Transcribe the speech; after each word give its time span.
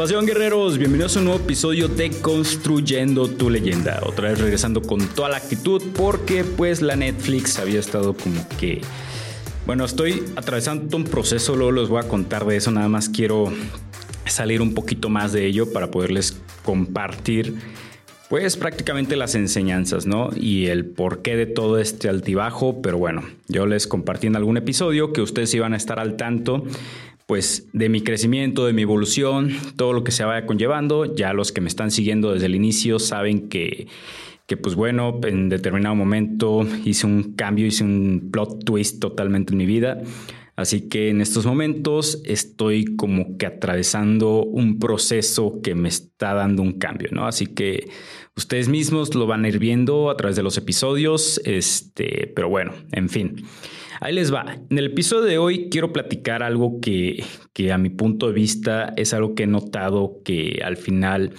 ¿Qué 0.00 0.04
pasión 0.04 0.24
guerreros? 0.24 0.78
Bienvenidos 0.78 1.14
a 1.14 1.18
un 1.18 1.26
nuevo 1.26 1.40
episodio 1.44 1.86
de 1.86 2.08
Construyendo 2.08 3.28
tu 3.28 3.50
leyenda. 3.50 4.00
Otra 4.06 4.30
vez 4.30 4.40
regresando 4.40 4.80
con 4.80 5.06
toda 5.08 5.28
la 5.28 5.36
actitud 5.36 5.82
porque 5.94 6.42
pues 6.42 6.80
la 6.80 6.96
Netflix 6.96 7.58
había 7.58 7.80
estado 7.80 8.14
como 8.14 8.48
que... 8.58 8.80
Bueno, 9.66 9.84
estoy 9.84 10.24
atravesando 10.36 10.96
un 10.96 11.04
proceso, 11.04 11.54
luego 11.54 11.72
les 11.72 11.90
voy 11.90 12.02
a 12.02 12.08
contar 12.08 12.46
de 12.46 12.56
eso, 12.56 12.70
nada 12.70 12.88
más 12.88 13.10
quiero 13.10 13.52
salir 14.24 14.62
un 14.62 14.72
poquito 14.72 15.10
más 15.10 15.34
de 15.34 15.44
ello 15.44 15.70
para 15.70 15.90
poderles 15.90 16.40
compartir 16.64 17.56
pues 18.30 18.56
prácticamente 18.56 19.16
las 19.16 19.34
enseñanzas, 19.34 20.06
¿no? 20.06 20.30
Y 20.34 20.68
el 20.68 20.86
porqué 20.86 21.36
de 21.36 21.46
todo 21.46 21.78
este 21.78 22.08
altibajo, 22.08 22.80
pero 22.80 22.96
bueno, 22.96 23.24
yo 23.48 23.66
les 23.66 23.86
compartí 23.86 24.28
en 24.28 24.36
algún 24.36 24.56
episodio 24.56 25.12
que 25.12 25.20
ustedes 25.20 25.52
iban 25.52 25.74
a 25.74 25.76
estar 25.76 25.98
al 25.98 26.16
tanto 26.16 26.64
pues 27.30 27.68
de 27.72 27.88
mi 27.88 28.00
crecimiento, 28.00 28.66
de 28.66 28.72
mi 28.72 28.82
evolución, 28.82 29.52
todo 29.76 29.92
lo 29.92 30.02
que 30.02 30.10
se 30.10 30.24
vaya 30.24 30.46
conllevando. 30.46 31.14
Ya 31.14 31.32
los 31.32 31.52
que 31.52 31.60
me 31.60 31.68
están 31.68 31.92
siguiendo 31.92 32.32
desde 32.32 32.46
el 32.46 32.56
inicio 32.56 32.98
saben 32.98 33.48
que, 33.48 33.86
que 34.48 34.56
pues 34.56 34.74
bueno, 34.74 35.20
en 35.22 35.48
determinado 35.48 35.94
momento 35.94 36.66
hice 36.84 37.06
un 37.06 37.34
cambio, 37.34 37.66
hice 37.66 37.84
un 37.84 38.30
plot 38.32 38.64
twist 38.64 38.98
totalmente 38.98 39.52
en 39.52 39.58
mi 39.58 39.66
vida. 39.66 40.02
Así 40.60 40.90
que 40.90 41.08
en 41.08 41.22
estos 41.22 41.46
momentos 41.46 42.20
estoy 42.26 42.96
como 42.96 43.38
que 43.38 43.46
atravesando 43.46 44.44
un 44.44 44.78
proceso 44.78 45.60
que 45.62 45.74
me 45.74 45.88
está 45.88 46.34
dando 46.34 46.60
un 46.60 46.74
cambio, 46.74 47.08
¿no? 47.12 47.26
Así 47.26 47.46
que 47.46 47.88
ustedes 48.36 48.68
mismos 48.68 49.14
lo 49.14 49.26
van 49.26 49.44
a 49.44 49.48
ir 49.48 49.58
viendo 49.58 50.10
a 50.10 50.16
través 50.18 50.36
de 50.36 50.42
los 50.42 50.58
episodios, 50.58 51.40
este, 51.46 52.30
pero 52.36 52.50
bueno, 52.50 52.74
en 52.92 53.08
fin. 53.08 53.36
Ahí 54.00 54.12
les 54.14 54.32
va. 54.32 54.58
En 54.68 54.76
el 54.76 54.86
episodio 54.86 55.24
de 55.24 55.38
hoy 55.38 55.70
quiero 55.70 55.94
platicar 55.94 56.42
algo 56.42 56.78
que, 56.80 57.24
a 57.72 57.78
mi 57.78 57.88
punto 57.88 58.26
de 58.26 58.34
vista 58.34 58.92
es 58.96 59.14
algo 59.14 59.34
que 59.34 59.44
he 59.44 59.46
notado 59.46 60.20
que 60.24 60.60
al 60.62 60.76
final 60.76 61.32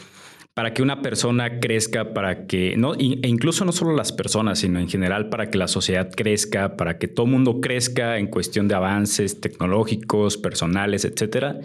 para 0.53 0.73
que 0.73 0.81
una 0.81 1.01
persona 1.01 1.59
crezca, 1.59 2.13
para 2.13 2.45
que, 2.45 2.75
no, 2.77 2.93
e 2.95 3.27
incluso 3.27 3.63
no 3.63 3.71
solo 3.71 3.95
las 3.95 4.11
personas, 4.11 4.59
sino 4.59 4.79
en 4.79 4.89
general 4.89 5.29
para 5.29 5.49
que 5.49 5.57
la 5.57 5.67
sociedad 5.67 6.11
crezca, 6.11 6.75
para 6.75 6.97
que 6.97 7.07
todo 7.07 7.25
mundo 7.25 7.61
crezca 7.61 8.17
en 8.17 8.27
cuestión 8.27 8.67
de 8.67 8.75
avances 8.75 9.39
tecnológicos, 9.39 10.37
personales, 10.37 11.05
etcétera, 11.05 11.59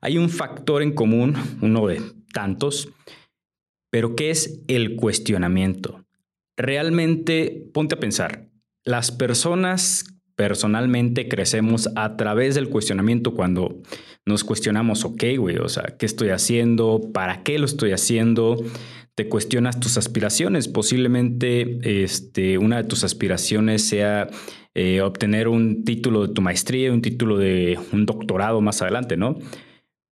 hay 0.00 0.18
un 0.18 0.28
factor 0.28 0.82
en 0.82 0.92
común, 0.92 1.36
uno 1.60 1.86
de 1.86 2.02
tantos, 2.32 2.88
pero 3.90 4.16
que 4.16 4.30
es 4.30 4.62
el 4.66 4.96
cuestionamiento. 4.96 6.04
Realmente, 6.56 7.68
ponte 7.72 7.94
a 7.94 8.00
pensar, 8.00 8.48
las 8.84 9.12
personas 9.12 10.04
personalmente 10.36 11.28
crecemos 11.28 11.88
a 11.96 12.16
través 12.16 12.54
del 12.54 12.70
cuestionamiento 12.70 13.34
cuando 13.34 13.82
nos 14.26 14.44
cuestionamos, 14.44 15.04
ok, 15.04 15.24
güey, 15.38 15.56
o 15.56 15.68
sea, 15.68 15.96
¿qué 15.98 16.06
estoy 16.06 16.28
haciendo? 16.30 17.00
¿Para 17.12 17.42
qué 17.42 17.58
lo 17.58 17.64
estoy 17.64 17.92
haciendo? 17.92 18.56
Te 19.14 19.28
cuestionas 19.28 19.80
tus 19.80 19.96
aspiraciones. 19.96 20.68
Posiblemente 20.68 22.02
este, 22.04 22.58
una 22.58 22.78
de 22.78 22.84
tus 22.84 23.04
aspiraciones 23.04 23.86
sea 23.88 24.28
eh, 24.74 25.00
obtener 25.00 25.48
un 25.48 25.84
título 25.84 26.26
de 26.26 26.34
tu 26.34 26.42
maestría, 26.42 26.92
un 26.92 27.02
título 27.02 27.38
de 27.38 27.78
un 27.92 28.06
doctorado 28.06 28.60
más 28.60 28.82
adelante, 28.82 29.16
¿no? 29.16 29.38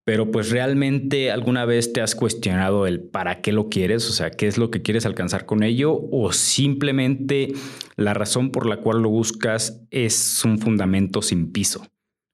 pero 0.09 0.31
pues 0.31 0.49
realmente 0.49 1.31
alguna 1.31 1.67
vez 1.67 1.93
te 1.93 2.01
has 2.01 2.15
cuestionado 2.15 2.87
el 2.87 2.99
para 2.99 3.43
qué 3.43 3.53
lo 3.53 3.69
quieres, 3.69 4.09
o 4.09 4.13
sea, 4.15 4.31
qué 4.31 4.47
es 4.47 4.57
lo 4.57 4.71
que 4.71 4.81
quieres 4.81 5.05
alcanzar 5.05 5.45
con 5.45 5.63
ello, 5.63 6.01
o 6.11 6.33
simplemente 6.33 7.53
la 7.97 8.15
razón 8.15 8.51
por 8.51 8.65
la 8.65 8.79
cual 8.79 9.03
lo 9.03 9.11
buscas 9.11 9.87
es 9.91 10.43
un 10.47 10.61
fundamento 10.61 11.21
sin 11.21 11.53
piso. 11.53 11.87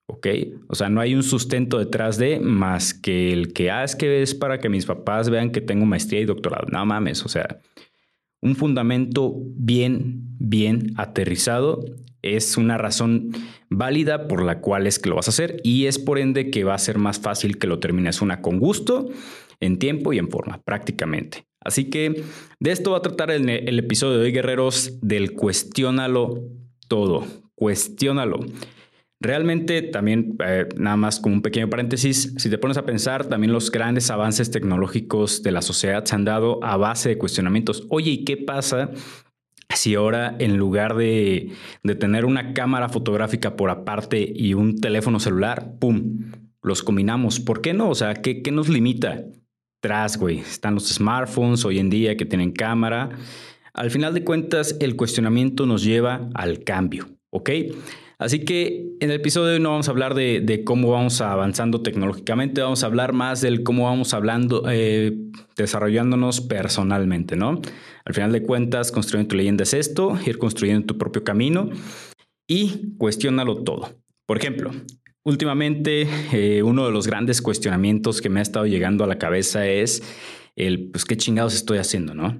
¿Ok? 0.07 0.27
O 0.67 0.75
sea, 0.75 0.89
no 0.89 1.01
hay 1.01 1.15
un 1.15 1.23
sustento 1.23 1.79
detrás 1.79 2.17
de 2.17 2.39
más 2.39 2.93
que 2.93 3.33
el 3.33 3.53
que, 3.53 3.71
ah, 3.71 3.83
es 3.83 3.95
que 3.95 4.21
es 4.21 4.35
para 4.35 4.59
que 4.59 4.69
mis 4.69 4.85
papás 4.85 5.29
vean 5.29 5.51
que 5.51 5.61
tengo 5.61 5.85
maestría 5.85 6.21
y 6.21 6.25
doctorado. 6.25 6.67
No 6.71 6.85
mames, 6.85 7.25
o 7.25 7.29
sea, 7.29 7.59
un 8.41 8.55
fundamento 8.55 9.33
bien, 9.55 10.21
bien 10.37 10.93
aterrizado 10.97 11.83
es 12.21 12.57
una 12.57 12.77
razón 12.77 13.31
válida 13.69 14.27
por 14.27 14.43
la 14.43 14.59
cual 14.59 14.87
es 14.87 14.99
que 14.99 15.09
lo 15.09 15.15
vas 15.15 15.27
a 15.27 15.31
hacer 15.31 15.61
y 15.63 15.85
es 15.85 15.99
por 15.99 16.17
ende 16.17 16.49
que 16.49 16.63
va 16.63 16.73
a 16.73 16.79
ser 16.79 16.97
más 16.97 17.19
fácil 17.19 17.57
que 17.57 17.67
lo 17.67 17.79
termines 17.79 18.21
una 18.21 18.41
con 18.41 18.59
gusto, 18.59 19.09
en 19.59 19.77
tiempo 19.79 20.11
y 20.11 20.17
en 20.17 20.29
forma, 20.29 20.61
prácticamente. 20.63 21.45
Así 21.61 21.89
que 21.89 22.23
de 22.59 22.71
esto 22.71 22.91
va 22.91 22.97
a 22.97 23.01
tratar 23.01 23.31
el, 23.31 23.47
el 23.49 23.79
episodio 23.79 24.17
de 24.17 24.25
hoy, 24.25 24.31
guerreros, 24.31 24.99
del 25.01 25.33
cuestiónalo 25.33 26.43
todo, 26.87 27.25
cuestiónalo. 27.55 28.39
Realmente 29.25 29.81
también, 29.81 30.37
eh, 30.45 30.67
nada 30.77 30.97
más 30.97 31.19
como 31.19 31.33
un 31.33 31.41
pequeño 31.41 31.67
paréntesis, 31.67 32.35
si 32.37 32.47
te 32.47 32.59
pones 32.59 32.77
a 32.77 32.85
pensar, 32.85 33.25
también 33.25 33.51
los 33.51 33.71
grandes 33.71 34.11
avances 34.11 34.51
tecnológicos 34.51 35.41
de 35.41 35.51
la 35.51 35.63
sociedad 35.63 36.05
se 36.05 36.13
han 36.13 36.25
dado 36.25 36.63
a 36.63 36.77
base 36.77 37.09
de 37.09 37.17
cuestionamientos. 37.17 37.87
Oye, 37.89 38.11
¿y 38.11 38.23
qué 38.23 38.37
pasa 38.37 38.91
si 39.73 39.95
ahora 39.95 40.35
en 40.37 40.57
lugar 40.57 40.95
de, 40.95 41.53
tener 41.99 42.25
una 42.25 42.53
cámara 42.53 42.87
fotográfica 42.87 43.55
por 43.55 43.71
aparte 43.71 44.31
y 44.31 44.53
un 44.53 44.79
teléfono 44.79 45.19
celular, 45.19 45.73
¡pum! 45.79 46.31
Los 46.61 46.83
combinamos. 46.83 47.39
¿Por 47.39 47.61
qué 47.61 47.73
no? 47.73 47.89
O 47.89 47.95
sea, 47.95 48.13
¿qué, 48.13 48.43
qué 48.43 48.51
nos 48.51 48.69
limita? 48.69 49.23
Tras, 49.79 50.19
güey. 50.19 50.37
Están 50.37 50.75
los 50.75 50.87
smartphones 50.87 51.65
hoy 51.65 51.79
en 51.79 51.89
día 51.89 52.15
que 52.15 52.25
tienen 52.25 52.51
cámara. 52.51 53.09
Al 53.73 53.89
final 53.89 54.13
de 54.13 54.23
cuentas, 54.23 54.77
el 54.79 54.95
cuestionamiento 54.95 55.65
nos 55.65 55.83
lleva 55.83 56.29
al 56.35 56.63
cambio, 56.63 57.07
¿ok? 57.31 57.49
Así 58.17 58.45
que 58.45 58.95
en 58.99 59.09
el 59.09 59.17
episodio 59.17 59.47
de 59.47 59.53
hoy 59.55 59.59
no 59.59 59.71
vamos 59.71 59.87
a 59.87 59.91
hablar 59.91 60.13
de, 60.13 60.63
cómo 60.65 60.91
vamos 60.91 61.19
avanzando 61.21 61.81
tecnológicamente, 61.81 62.61
vamos 62.61 62.83
a 62.83 62.87
hablar 62.87 63.13
más 63.13 63.41
del 63.41 63.63
cómo 63.63 63.85
vamos 63.85 64.13
hablando, 64.13 64.63
eh, 64.69 65.13
desarrollándonos 65.57 66.41
personalmente, 66.41 67.35
¿no? 67.35 67.61
Al 68.05 68.13
final 68.13 68.31
de 68.31 68.43
cuentas, 68.43 68.91
construir 68.91 69.27
tu 69.27 69.35
leyenda 69.35 69.63
es 69.63 69.73
esto, 69.73 70.17
ir 70.25 70.37
construyendo 70.37 70.85
tu 70.85 70.97
propio 70.97 71.23
camino 71.23 71.69
y 72.47 72.95
cuestiónalo 72.97 73.63
todo. 73.63 73.99
Por 74.25 74.37
ejemplo, 74.37 74.71
últimamente 75.23 76.07
eh, 76.31 76.63
uno 76.63 76.85
de 76.85 76.91
los 76.91 77.07
grandes 77.07 77.41
cuestionamientos 77.41 78.21
que 78.21 78.29
me 78.29 78.39
ha 78.39 78.43
estado 78.43 78.65
llegando 78.65 79.03
a 79.03 79.07
la 79.07 79.17
cabeza 79.17 79.67
es 79.67 80.01
el, 80.55 80.89
pues, 80.91 81.03
¿qué 81.03 81.17
chingados 81.17 81.53
estoy 81.53 81.79
haciendo, 81.79 82.13
no? 82.13 82.39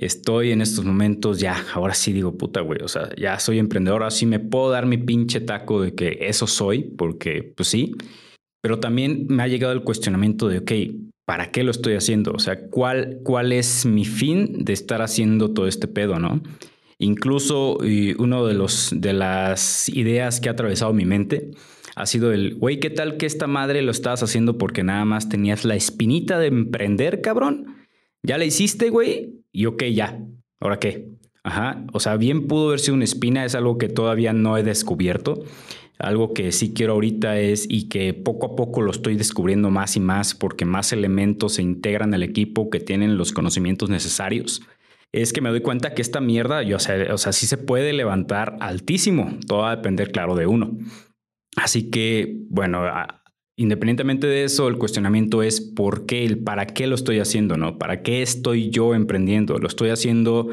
Estoy 0.00 0.50
en 0.50 0.62
estos 0.62 0.84
momentos 0.84 1.38
ya, 1.38 1.64
ahora 1.74 1.94
sí 1.94 2.12
digo, 2.12 2.36
puta, 2.36 2.62
güey, 2.62 2.80
o 2.82 2.88
sea, 2.88 3.10
ya 3.16 3.38
soy 3.38 3.58
emprendedor, 3.58 4.02
así 4.02 4.26
me 4.26 4.40
puedo 4.40 4.70
dar 4.70 4.86
mi 4.86 4.96
pinche 4.96 5.40
taco 5.40 5.82
de 5.82 5.94
que 5.94 6.18
eso 6.22 6.46
soy, 6.46 6.82
porque 6.82 7.52
pues 7.54 7.68
sí, 7.68 7.94
pero 8.62 8.80
también 8.80 9.26
me 9.28 9.42
ha 9.42 9.48
llegado 9.48 9.72
el 9.72 9.82
cuestionamiento 9.82 10.48
de, 10.48 10.58
ok, 10.58 10.72
¿para 11.26 11.50
qué 11.50 11.62
lo 11.62 11.70
estoy 11.70 11.94
haciendo? 11.94 12.32
O 12.32 12.38
sea, 12.38 12.68
¿cuál, 12.68 13.20
cuál 13.22 13.52
es 13.52 13.84
mi 13.84 14.04
fin 14.04 14.64
de 14.64 14.72
estar 14.72 15.02
haciendo 15.02 15.52
todo 15.52 15.66
este 15.66 15.86
pedo, 15.86 16.18
no? 16.18 16.42
Incluso 16.98 17.78
uno 18.18 18.46
de, 18.46 18.54
los, 18.54 18.90
de 18.94 19.12
las 19.12 19.88
ideas 19.88 20.40
que 20.40 20.48
ha 20.48 20.52
atravesado 20.52 20.92
mi 20.92 21.04
mente 21.04 21.50
ha 21.96 22.06
sido 22.06 22.32
el, 22.32 22.56
güey, 22.56 22.78
¿qué 22.78 22.90
tal 22.90 23.16
que 23.16 23.26
esta 23.26 23.46
madre 23.46 23.82
lo 23.82 23.90
estabas 23.90 24.22
haciendo 24.22 24.58
porque 24.58 24.82
nada 24.82 25.04
más 25.04 25.28
tenías 25.28 25.64
la 25.64 25.76
espinita 25.76 26.38
de 26.38 26.48
emprender, 26.48 27.20
cabrón? 27.20 27.76
Ya 28.22 28.36
la 28.36 28.44
hiciste, 28.44 28.90
güey, 28.90 29.39
y 29.52 29.66
ok, 29.66 29.84
ya, 29.84 30.18
¿ahora 30.60 30.78
qué? 30.78 31.08
Ajá, 31.42 31.84
o 31.92 32.00
sea, 32.00 32.16
bien 32.16 32.46
pudo 32.48 32.68
haber 32.68 32.80
sido 32.80 32.94
una 32.94 33.04
espina, 33.04 33.44
es 33.44 33.54
algo 33.54 33.78
que 33.78 33.88
todavía 33.88 34.32
no 34.32 34.58
he 34.58 34.62
descubierto. 34.62 35.42
Algo 35.98 36.32
que 36.32 36.50
sí 36.52 36.72
quiero 36.72 36.94
ahorita 36.94 37.38
es 37.38 37.66
y 37.68 37.88
que 37.88 38.14
poco 38.14 38.46
a 38.46 38.56
poco 38.56 38.80
lo 38.80 38.90
estoy 38.90 39.16
descubriendo 39.16 39.70
más 39.70 39.96
y 39.96 40.00
más 40.00 40.34
porque 40.34 40.64
más 40.64 40.92
elementos 40.94 41.54
se 41.54 41.62
integran 41.62 42.14
al 42.14 42.22
equipo 42.22 42.70
que 42.70 42.80
tienen 42.80 43.18
los 43.18 43.32
conocimientos 43.32 43.90
necesarios. 43.90 44.62
Es 45.12 45.32
que 45.32 45.40
me 45.40 45.50
doy 45.50 45.60
cuenta 45.60 45.92
que 45.92 46.00
esta 46.02 46.20
mierda, 46.20 46.62
yo, 46.62 46.76
o, 46.76 47.18
sea, 47.18 47.32
sí 47.32 47.46
se 47.46 47.58
puede 47.58 47.92
levantar 47.92 48.56
altísimo. 48.60 49.38
Todo 49.46 49.60
va 49.60 49.72
a 49.72 49.76
depender, 49.76 50.10
claro, 50.10 50.36
de 50.36 50.46
uno. 50.46 50.78
Así 51.56 51.90
que, 51.90 52.44
bueno, 52.48 52.82
Independientemente 53.60 54.26
de 54.26 54.44
eso, 54.44 54.68
el 54.68 54.78
cuestionamiento 54.78 55.42
es 55.42 55.60
por 55.60 56.06
qué, 56.06 56.24
el 56.24 56.38
para 56.38 56.64
qué 56.64 56.86
lo 56.86 56.94
estoy 56.94 57.18
haciendo, 57.18 57.58
¿no? 57.58 57.76
¿Para 57.76 58.00
qué 58.00 58.22
estoy 58.22 58.70
yo 58.70 58.94
emprendiendo? 58.94 59.58
¿Lo 59.58 59.68
estoy 59.68 59.90
haciendo 59.90 60.48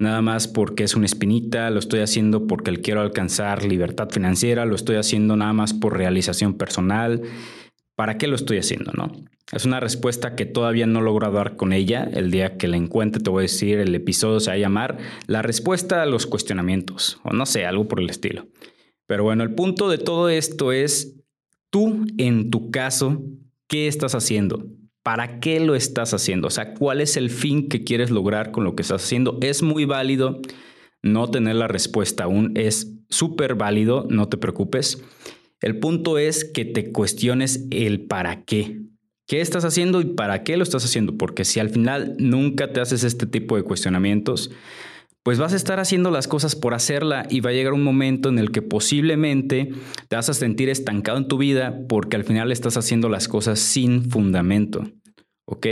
nada 0.00 0.22
más 0.22 0.48
porque 0.48 0.82
es 0.82 0.96
una 0.96 1.06
espinita? 1.06 1.70
¿Lo 1.70 1.78
estoy 1.78 2.00
haciendo 2.00 2.48
porque 2.48 2.74
quiero 2.78 3.00
alcanzar 3.00 3.64
libertad 3.64 4.08
financiera? 4.10 4.64
¿Lo 4.64 4.74
estoy 4.74 4.96
haciendo 4.96 5.36
nada 5.36 5.52
más 5.52 5.72
por 5.72 5.96
realización 5.96 6.54
personal? 6.54 7.22
¿Para 7.94 8.18
qué 8.18 8.26
lo 8.26 8.34
estoy 8.34 8.58
haciendo, 8.58 8.90
no? 8.92 9.12
Es 9.52 9.64
una 9.64 9.78
respuesta 9.78 10.34
que 10.34 10.44
todavía 10.44 10.88
no 10.88 11.00
logro 11.00 11.30
dar 11.30 11.54
con 11.54 11.72
ella. 11.72 12.10
El 12.12 12.32
día 12.32 12.56
que 12.56 12.66
la 12.66 12.76
encuentre 12.76 13.22
te 13.22 13.30
voy 13.30 13.42
a 13.42 13.42
decir, 13.42 13.78
el 13.78 13.94
episodio 13.94 14.40
se 14.40 14.50
va 14.50 14.54
a 14.54 14.58
llamar 14.58 14.98
La 15.28 15.42
respuesta 15.42 16.02
a 16.02 16.06
los 16.06 16.26
cuestionamientos, 16.26 17.20
o 17.22 17.32
no 17.32 17.46
sé, 17.46 17.66
algo 17.66 17.86
por 17.86 18.00
el 18.00 18.10
estilo. 18.10 18.48
Pero 19.06 19.22
bueno, 19.22 19.44
el 19.44 19.54
punto 19.54 19.88
de 19.88 19.98
todo 19.98 20.28
esto 20.28 20.72
es 20.72 21.14
Tú, 21.70 22.06
en 22.16 22.50
tu 22.50 22.70
caso, 22.70 23.22
¿qué 23.68 23.88
estás 23.88 24.14
haciendo? 24.14 24.66
¿Para 25.02 25.40
qué 25.40 25.60
lo 25.60 25.74
estás 25.74 26.14
haciendo? 26.14 26.48
O 26.48 26.50
sea, 26.50 26.74
¿cuál 26.74 27.00
es 27.00 27.16
el 27.16 27.30
fin 27.30 27.68
que 27.68 27.84
quieres 27.84 28.10
lograr 28.10 28.50
con 28.50 28.64
lo 28.64 28.74
que 28.74 28.82
estás 28.82 29.04
haciendo? 29.04 29.38
Es 29.42 29.62
muy 29.62 29.84
válido 29.84 30.40
no 31.02 31.30
tener 31.30 31.56
la 31.56 31.68
respuesta 31.68 32.24
aún, 32.24 32.52
es 32.56 32.94
súper 33.08 33.54
válido, 33.54 34.06
no 34.10 34.28
te 34.28 34.36
preocupes. 34.36 35.02
El 35.60 35.78
punto 35.78 36.18
es 36.18 36.44
que 36.44 36.64
te 36.64 36.92
cuestiones 36.92 37.66
el 37.70 38.06
para 38.06 38.44
qué. 38.44 38.80
¿Qué 39.26 39.40
estás 39.42 39.64
haciendo 39.64 40.00
y 40.00 40.06
para 40.06 40.42
qué 40.42 40.56
lo 40.56 40.62
estás 40.62 40.84
haciendo? 40.84 41.18
Porque 41.18 41.44
si 41.44 41.60
al 41.60 41.68
final 41.68 42.14
nunca 42.18 42.72
te 42.72 42.80
haces 42.80 43.04
este 43.04 43.26
tipo 43.26 43.56
de 43.56 43.62
cuestionamientos, 43.62 44.50
pues 45.28 45.38
vas 45.38 45.52
a 45.52 45.56
estar 45.56 45.78
haciendo 45.78 46.10
las 46.10 46.26
cosas 46.26 46.56
por 46.56 46.72
hacerla 46.72 47.26
y 47.28 47.40
va 47.40 47.50
a 47.50 47.52
llegar 47.52 47.74
un 47.74 47.84
momento 47.84 48.30
en 48.30 48.38
el 48.38 48.50
que 48.50 48.62
posiblemente 48.62 49.68
te 50.08 50.16
vas 50.16 50.30
a 50.30 50.32
sentir 50.32 50.70
estancado 50.70 51.18
en 51.18 51.28
tu 51.28 51.36
vida 51.36 51.80
porque 51.86 52.16
al 52.16 52.24
final 52.24 52.50
estás 52.50 52.78
haciendo 52.78 53.10
las 53.10 53.28
cosas 53.28 53.58
sin 53.58 54.10
fundamento. 54.10 54.90
¿Ok? 55.44 55.66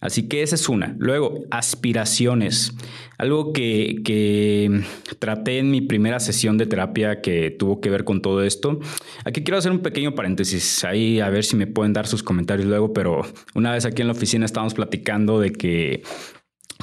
Así 0.00 0.28
que 0.28 0.42
esa 0.42 0.54
es 0.54 0.70
una. 0.70 0.96
Luego, 0.98 1.40
aspiraciones. 1.50 2.74
Algo 3.18 3.52
que, 3.52 3.96
que, 4.02 4.82
traté 5.18 5.58
en 5.58 5.70
mi 5.70 5.82
primera 5.82 6.18
sesión 6.18 6.56
de 6.56 6.64
terapia 6.64 7.20
que 7.20 7.50
tuvo 7.50 7.82
que 7.82 7.90
ver 7.90 8.04
con 8.04 8.22
todo 8.22 8.42
esto. 8.42 8.80
Aquí 9.26 9.42
quiero 9.42 9.58
hacer 9.58 9.72
un 9.72 9.80
pequeño 9.80 10.14
paréntesis, 10.14 10.84
ahí 10.84 11.20
a 11.20 11.28
ver 11.28 11.44
si 11.44 11.56
me 11.56 11.66
pueden 11.66 11.92
dar 11.92 12.06
sus 12.06 12.22
comentarios 12.22 12.66
luego, 12.66 12.94
pero 12.94 13.22
una 13.54 13.72
vez 13.72 13.84
aquí 13.84 14.00
en 14.00 14.08
la 14.08 14.14
oficina 14.14 14.46
estábamos 14.46 14.72
platicando 14.72 15.38
de 15.38 15.52
que 15.52 16.02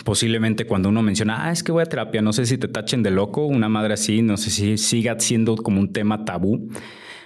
posiblemente 0.03 0.65
cuando 0.65 0.89
uno 0.89 1.01
menciona, 1.01 1.47
ah, 1.47 1.51
es 1.51 1.63
que 1.63 1.71
voy 1.71 1.83
a 1.83 1.85
terapia, 1.85 2.21
no 2.21 2.33
sé 2.33 2.45
si 2.45 2.57
te 2.57 2.67
tachen 2.67 3.03
de 3.03 3.11
loco, 3.11 3.45
una 3.45 3.69
madre 3.69 3.93
así, 3.93 4.21
no 4.21 4.37
sé 4.37 4.49
si 4.49 4.77
siga 4.77 5.19
siendo 5.19 5.55
como 5.55 5.79
un 5.79 5.93
tema 5.93 6.25
tabú. 6.25 6.69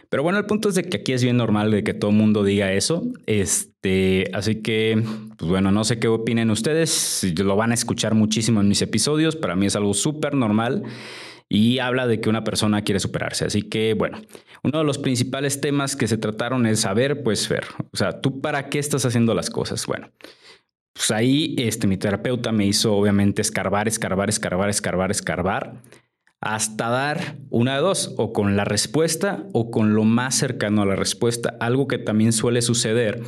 Pero 0.09 0.23
bueno, 0.23 0.37
el 0.37 0.45
punto 0.45 0.69
es 0.69 0.75
de 0.75 0.83
que 0.83 0.97
aquí 0.97 1.11
es 1.11 1.23
bien 1.23 1.35
normal 1.35 1.69
de 1.69 1.83
que 1.83 1.93
todo 1.93 2.11
el 2.11 2.17
mundo 2.17 2.43
diga 2.43 2.71
eso. 2.71 3.03
Este, 3.25 4.29
así 4.33 4.61
que, 4.61 5.03
pues 5.37 5.51
bueno, 5.51 5.71
no 5.71 5.83
sé 5.83 5.99
qué 5.99 6.07
opinen 6.07 6.49
ustedes. 6.49 7.25
Lo 7.37 7.57
van 7.57 7.71
a 7.71 7.73
escuchar 7.73 8.13
muchísimo 8.13 8.61
en 8.61 8.69
mis 8.69 8.81
episodios. 8.81 9.35
Para 9.35 9.57
mí 9.57 9.65
es 9.65 9.75
algo 9.75 9.93
súper 9.93 10.33
normal 10.33 10.83
y 11.49 11.79
habla 11.79 12.07
de 12.07 12.21
que 12.21 12.29
una 12.29 12.45
persona 12.45 12.83
quiere 12.83 12.99
superarse. 12.99 13.45
Así 13.45 13.63
que, 13.63 13.95
bueno, 13.95 14.21
uno 14.63 14.79
de 14.79 14.85
los 14.85 14.97
principales 14.97 15.59
temas 15.59 15.97
que 15.97 16.07
se 16.07 16.17
trataron 16.17 16.65
es 16.65 16.81
saber, 16.81 17.23
pues, 17.23 17.47
ver, 17.49 17.65
o 17.91 17.97
sea, 17.97 18.21
¿tú 18.21 18.39
para 18.39 18.69
qué 18.69 18.79
estás 18.79 19.05
haciendo 19.05 19.33
las 19.33 19.49
cosas? 19.49 19.85
Bueno, 19.87 20.09
pues 20.97 21.11
ahí 21.11 21.53
este, 21.59 21.85
mi 21.85 21.95
terapeuta 21.95 22.51
me 22.51 22.65
hizo 22.65 22.95
obviamente 22.95 23.43
escarbar, 23.43 23.87
escarbar, 23.87 24.29
escarbar, 24.29 24.67
escarbar, 24.69 25.11
escarbar, 25.11 25.83
hasta 26.41 26.89
dar 26.89 27.37
una 27.51 27.75
de 27.75 27.81
dos, 27.81 28.15
o 28.17 28.33
con 28.33 28.55
la 28.57 28.65
respuesta 28.65 29.45
o 29.53 29.69
con 29.69 29.93
lo 29.93 30.05
más 30.05 30.33
cercano 30.33 30.81
a 30.81 30.87
la 30.87 30.95
respuesta. 30.95 31.55
Algo 31.59 31.87
que 31.87 31.99
también 31.99 32.33
suele 32.33 32.63
suceder 32.63 33.21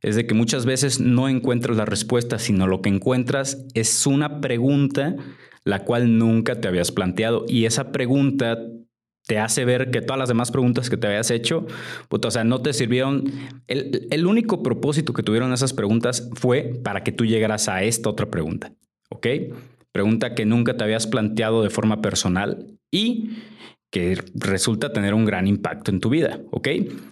es 0.00 0.16
de 0.16 0.26
que 0.26 0.34
muchas 0.34 0.66
veces 0.66 0.98
no 0.98 1.28
encuentras 1.28 1.76
la 1.76 1.84
respuesta, 1.84 2.40
sino 2.40 2.66
lo 2.66 2.82
que 2.82 2.88
encuentras 2.88 3.66
es 3.74 4.04
una 4.04 4.40
pregunta 4.40 5.14
la 5.64 5.84
cual 5.84 6.18
nunca 6.18 6.60
te 6.60 6.66
habías 6.66 6.90
planteado 6.90 7.44
y 7.46 7.66
esa 7.66 7.92
pregunta 7.92 8.58
te 9.26 9.38
hace 9.38 9.64
ver 9.64 9.90
que 9.90 10.00
todas 10.00 10.18
las 10.18 10.28
demás 10.28 10.50
preguntas 10.50 10.90
que 10.90 10.96
te 10.96 11.06
habías 11.06 11.30
hecho, 11.30 11.66
o 12.08 12.30
sea, 12.30 12.44
no 12.44 12.60
te 12.60 12.72
sirvieron. 12.72 13.24
El, 13.66 14.08
el, 14.10 14.26
único 14.26 14.62
propósito 14.62 15.12
que 15.12 15.22
tuvieron 15.22 15.52
esas 15.52 15.72
preguntas 15.72 16.28
fue 16.34 16.80
para 16.82 17.04
que 17.04 17.12
tú 17.12 17.24
llegaras 17.24 17.68
a 17.68 17.82
esta 17.82 18.10
otra 18.10 18.30
pregunta, 18.30 18.72
¿ok? 19.10 19.26
Pregunta 19.92 20.34
que 20.34 20.44
nunca 20.44 20.76
te 20.76 20.84
habías 20.84 21.06
planteado 21.06 21.62
de 21.62 21.70
forma 21.70 22.00
personal 22.00 22.66
y 22.90 23.30
que 23.92 24.18
resulta 24.34 24.92
tener 24.92 25.12
un 25.12 25.26
gran 25.26 25.46
impacto 25.46 25.90
en 25.90 26.00
tu 26.00 26.08
vida, 26.08 26.40
¿ok? 26.50 26.68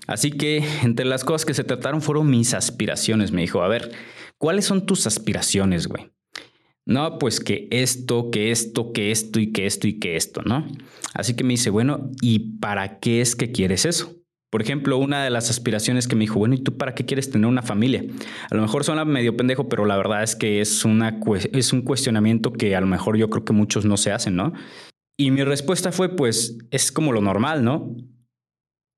Así 0.07 0.31
que 0.31 0.65
entre 0.83 1.05
las 1.05 1.25
cosas 1.25 1.45
que 1.45 1.53
se 1.53 1.63
trataron 1.63 2.01
fueron 2.01 2.31
mis 2.31 2.55
aspiraciones. 2.55 3.33
Me 3.33 3.43
dijo, 3.43 3.63
a 3.63 3.69
ver, 3.69 3.93
¿cuáles 4.39 4.65
son 4.65 4.87
tus 4.87 5.07
aspiraciones, 5.07 5.87
güey? 5.87 6.11
No, 6.87 7.19
pues 7.19 7.41
que 7.41 7.69
esto, 7.71 8.31
que 8.31 8.51
esto, 8.51 8.93
que 8.93 9.11
esto 9.11 9.39
y 9.39 9.53
que 9.53 9.67
esto 9.67 9.87
y 9.87 9.99
que 9.99 10.17
esto, 10.17 10.43
¿no? 10.43 10.67
Así 11.15 11.35
que 11.35 11.45
me 11.45 11.51
dice, 11.51 11.71
bueno, 11.71 12.11
¿y 12.21 12.57
para 12.59 12.99
qué 12.99 13.21
es 13.21 13.37
que 13.37 13.53
quieres 13.53 13.85
eso? 13.85 14.17
Por 14.51 14.63
ejemplo, 14.63 14.99
una 14.99 15.23
de 15.23 15.31
las 15.31 15.49
aspiraciones 15.49 16.09
que 16.09 16.17
me 16.17 16.23
dijo, 16.23 16.41
bueno, 16.41 16.57
¿y 16.57 16.63
tú 16.63 16.77
para 16.77 16.95
qué 16.95 17.07
quieres 17.07 17.31
tener 17.31 17.47
una 17.47 17.63
familia? 17.63 18.05
A 18.51 18.55
lo 18.57 18.63
mejor 18.63 18.83
suena 18.83 19.05
medio 19.05 19.37
pendejo, 19.37 19.69
pero 19.69 19.87
la 19.87 19.97
verdad 19.97 20.25
es 20.25 20.35
que 20.35 20.61
es, 20.61 20.85
una, 20.85 21.21
es 21.53 21.73
un 21.73 21.83
cuestionamiento 21.83 22.53
que 22.53 22.75
a 22.75 22.81
lo 22.81 22.89
mejor 22.89 23.17
yo 23.17 23.31
creo 23.31 23.45
que 23.45 23.53
muchos 23.53 23.85
no 23.85 23.97
se 23.97 24.11
hacen, 24.11 24.35
¿no? 24.35 24.53
Y 25.17 25.31
mi 25.31 25.45
respuesta 25.45 25.93
fue, 25.93 26.17
pues, 26.17 26.59
es 26.73 26.91
como 26.91 27.13
lo 27.13 27.21
normal, 27.21 27.63
¿no? 27.63 27.95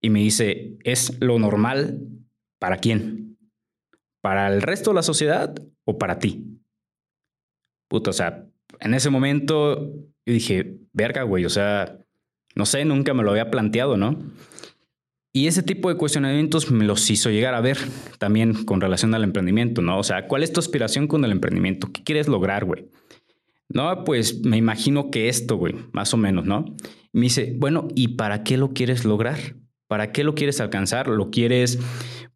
Y 0.01 0.09
me 0.09 0.21
dice, 0.21 0.79
¿es 0.85 1.21
lo 1.21 1.39
normal 1.39 2.01
para 2.59 2.79
quién? 2.79 3.37
¿Para 4.23 4.49
el 4.53 4.63
resto 4.63 4.91
de 4.91 4.95
la 4.95 5.03
sociedad 5.03 5.55
o 5.85 5.99
para 5.99 6.19
ti? 6.19 6.62
Puta, 7.93 8.09
o 8.09 8.15
sea, 8.15 8.47
en 8.81 8.95
ese 8.95 9.11
momento 9.11 9.85
yo 10.25 10.33
dije, 10.33 10.79
verga, 10.95 11.25
güey, 11.25 11.45
o 11.45 11.51
sea, 11.51 11.99
no 12.55 12.65
sé, 12.65 12.87
nunca 12.87 13.13
me 13.13 13.23
lo 13.23 13.33
había 13.33 13.51
planteado, 13.51 13.99
¿no? 13.99 14.19
Y 15.35 15.47
ese 15.47 15.63
tipo 15.63 15.91
de 15.91 15.99
cuestionamientos 15.99 16.71
me 16.71 16.87
los 16.87 17.11
hizo 17.11 17.29
llegar 17.29 17.55
a 17.55 17.61
ver 17.61 17.77
también 18.19 18.65
con 18.65 18.81
relación 18.81 19.13
al 19.15 19.25
emprendimiento, 19.25 19.83
¿no? 19.83 19.99
O 19.99 20.03
sea, 20.05 20.27
¿cuál 20.27 20.43
es 20.43 20.55
tu 20.55 20.59
aspiración 20.59 21.07
con 21.07 21.23
el 21.27 21.33
emprendimiento? 21.33 21.91
¿Qué 21.93 22.03
quieres 22.03 22.29
lograr, 22.29 22.65
güey? 22.65 22.89
No, 23.69 24.05
pues 24.05 24.41
me 24.41 24.57
imagino 24.57 25.11
que 25.11 25.29
esto, 25.29 25.57
güey, 25.57 25.75
más 25.93 26.15
o 26.15 26.17
menos, 26.17 26.47
¿no? 26.47 26.65
me 27.13 27.25
dice, 27.25 27.55
bueno, 27.59 27.89
¿y 27.95 28.17
para 28.17 28.43
qué 28.43 28.57
lo 28.57 28.73
quieres 28.73 29.05
lograr? 29.05 29.57
¿Para 29.87 30.13
qué 30.13 30.25
lo 30.25 30.35
quieres 30.35 30.63
alcanzar? 30.63 31.09
¿Lo 31.09 31.31
quieres 31.31 31.79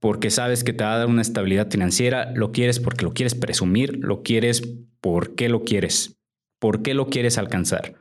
porque 0.01 0.29
sabes 0.29 0.65
que 0.65 0.75
te 0.75 0.85
va 0.85 0.97
a 0.97 0.99
dar 0.99 1.07
una 1.07 1.23
estabilidad 1.23 1.71
financiera? 1.71 2.31
¿Lo 2.35 2.53
quieres 2.53 2.79
porque 2.79 3.07
lo 3.07 3.15
quieres 3.15 3.35
presumir? 3.35 3.97
¿Lo 4.03 4.23
quieres 4.23 4.63
por 5.07 5.37
qué 5.37 5.49
lo 5.49 5.63
quieres? 5.63 6.19
¿Por 6.59 6.83
qué 6.83 6.93
lo 6.93 7.07
quieres 7.07 7.39
alcanzar? 7.39 7.95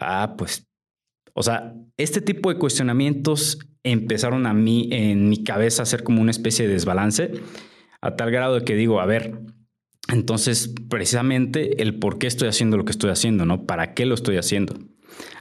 Ah, 0.00 0.36
pues, 0.38 0.68
o 1.34 1.42
sea, 1.42 1.74
este 1.96 2.20
tipo 2.20 2.48
de 2.48 2.60
cuestionamientos 2.60 3.58
empezaron 3.82 4.46
a 4.46 4.54
mí, 4.54 4.88
en 4.92 5.28
mi 5.28 5.42
cabeza, 5.42 5.82
a 5.82 5.86
ser 5.86 6.04
como 6.04 6.22
una 6.22 6.30
especie 6.30 6.68
de 6.68 6.74
desbalance, 6.74 7.32
a 8.00 8.14
tal 8.14 8.30
grado 8.30 8.54
de 8.54 8.64
que 8.64 8.76
digo, 8.76 9.00
a 9.00 9.06
ver, 9.06 9.40
entonces, 10.12 10.72
precisamente 10.88 11.82
el 11.82 11.98
por 11.98 12.18
qué 12.18 12.28
estoy 12.28 12.46
haciendo 12.46 12.76
lo 12.76 12.84
que 12.84 12.92
estoy 12.92 13.10
haciendo, 13.10 13.44
¿no? 13.44 13.66
¿Para 13.66 13.92
qué 13.92 14.06
lo 14.06 14.14
estoy 14.14 14.36
haciendo? 14.36 14.76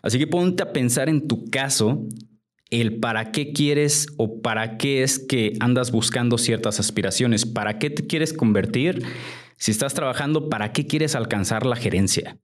Así 0.01 0.17
que 0.17 0.25
ponte 0.25 0.63
a 0.63 0.73
pensar 0.73 1.09
en 1.09 1.27
tu 1.27 1.45
caso 1.45 2.07
el 2.71 2.99
para 2.99 3.31
qué 3.31 3.53
quieres 3.53 4.07
o 4.17 4.41
para 4.41 4.79
qué 4.79 5.03
es 5.03 5.19
que 5.19 5.53
andas 5.59 5.91
buscando 5.91 6.39
ciertas 6.39 6.79
aspiraciones, 6.79 7.45
para 7.45 7.77
qué 7.77 7.91
te 7.91 8.07
quieres 8.07 8.33
convertir 8.33 9.03
si 9.61 9.69
estás 9.69 9.93
trabajando, 9.93 10.49
¿para 10.49 10.73
qué 10.73 10.87
quieres 10.87 11.13
alcanzar 11.13 11.67
la 11.67 11.75
gerencia? 11.75 12.39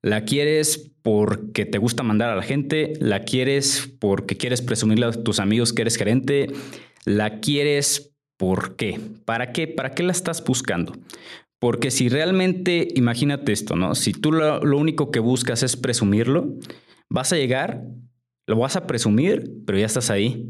¿La 0.00 0.24
quieres 0.24 0.90
porque 1.02 1.66
te 1.66 1.76
gusta 1.76 2.02
mandar 2.02 2.30
a 2.30 2.36
la 2.36 2.42
gente? 2.42 2.94
¿La 3.00 3.20
quieres 3.20 3.94
porque 4.00 4.38
quieres 4.38 4.62
presumirle 4.62 5.04
a 5.04 5.12
tus 5.12 5.40
amigos 5.40 5.74
que 5.74 5.82
eres 5.82 5.96
gerente? 5.96 6.46
¿La 7.04 7.40
quieres 7.40 8.14
por 8.38 8.76
qué? 8.76 8.98
¿Para 9.26 9.52
qué? 9.52 9.68
¿Para 9.68 9.90
qué 9.90 10.04
la 10.04 10.12
estás 10.12 10.42
buscando? 10.42 10.96
Porque 11.58 11.90
si 11.90 12.08
realmente, 12.08 12.88
imagínate 12.94 13.52
esto, 13.52 13.76
¿no? 13.76 13.94
Si 13.94 14.14
tú 14.14 14.32
lo, 14.32 14.64
lo 14.64 14.78
único 14.78 15.10
que 15.10 15.20
buscas 15.20 15.62
es 15.62 15.76
presumirlo, 15.76 16.54
vas 17.10 17.30
a 17.34 17.36
llegar, 17.36 17.82
lo 18.46 18.56
vas 18.56 18.76
a 18.76 18.86
presumir, 18.86 19.52
pero 19.66 19.76
ya 19.76 19.84
estás 19.84 20.08
ahí. 20.08 20.48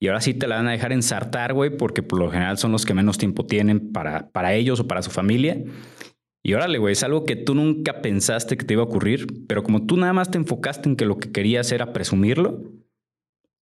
Y 0.00 0.06
ahora 0.06 0.20
sí 0.20 0.34
te 0.34 0.46
la 0.46 0.56
van 0.56 0.68
a 0.68 0.72
dejar 0.72 0.92
ensartar, 0.92 1.54
güey, 1.54 1.76
porque 1.76 2.02
por 2.02 2.18
lo 2.18 2.30
general 2.30 2.56
son 2.58 2.72
los 2.72 2.86
que 2.86 2.94
menos 2.94 3.18
tiempo 3.18 3.46
tienen 3.46 3.92
para, 3.92 4.28
para 4.30 4.54
ellos 4.54 4.80
o 4.80 4.86
para 4.86 5.02
su 5.02 5.10
familia. 5.10 5.62
Y 6.44 6.54
órale, 6.54 6.78
güey, 6.78 6.92
es 6.92 7.02
algo 7.02 7.24
que 7.24 7.36
tú 7.36 7.54
nunca 7.54 8.00
pensaste 8.00 8.56
que 8.56 8.64
te 8.64 8.74
iba 8.74 8.82
a 8.82 8.86
ocurrir, 8.86 9.26
pero 9.48 9.62
como 9.64 9.86
tú 9.86 9.96
nada 9.96 10.12
más 10.12 10.30
te 10.30 10.38
enfocaste 10.38 10.88
en 10.88 10.96
que 10.96 11.04
lo 11.04 11.18
que 11.18 11.32
querías 11.32 11.72
era 11.72 11.92
presumirlo, 11.92 12.62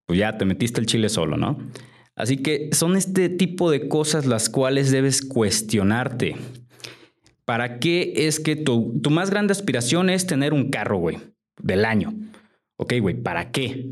pues 0.05 0.19
ya 0.19 0.37
te 0.37 0.45
metiste 0.45 0.79
el 0.79 0.85
chile 0.85 1.09
solo, 1.09 1.37
¿no? 1.37 1.57
Así 2.15 2.37
que 2.37 2.69
son 2.71 2.95
este 2.95 3.29
tipo 3.29 3.71
de 3.71 3.87
cosas 3.87 4.25
las 4.25 4.49
cuales 4.49 4.91
debes 4.91 5.21
cuestionarte. 5.21 6.35
¿Para 7.45 7.79
qué 7.79 8.13
es 8.15 8.39
que 8.39 8.55
tu, 8.55 8.99
tu 9.01 9.09
más 9.09 9.29
grande 9.29 9.51
aspiración 9.51 10.09
es 10.09 10.27
tener 10.27 10.53
un 10.53 10.69
carro, 10.69 10.97
güey, 10.97 11.17
del 11.61 11.83
año? 11.83 12.13
Ok, 12.75 12.93
güey, 13.01 13.15
¿para 13.21 13.51
qué? 13.51 13.91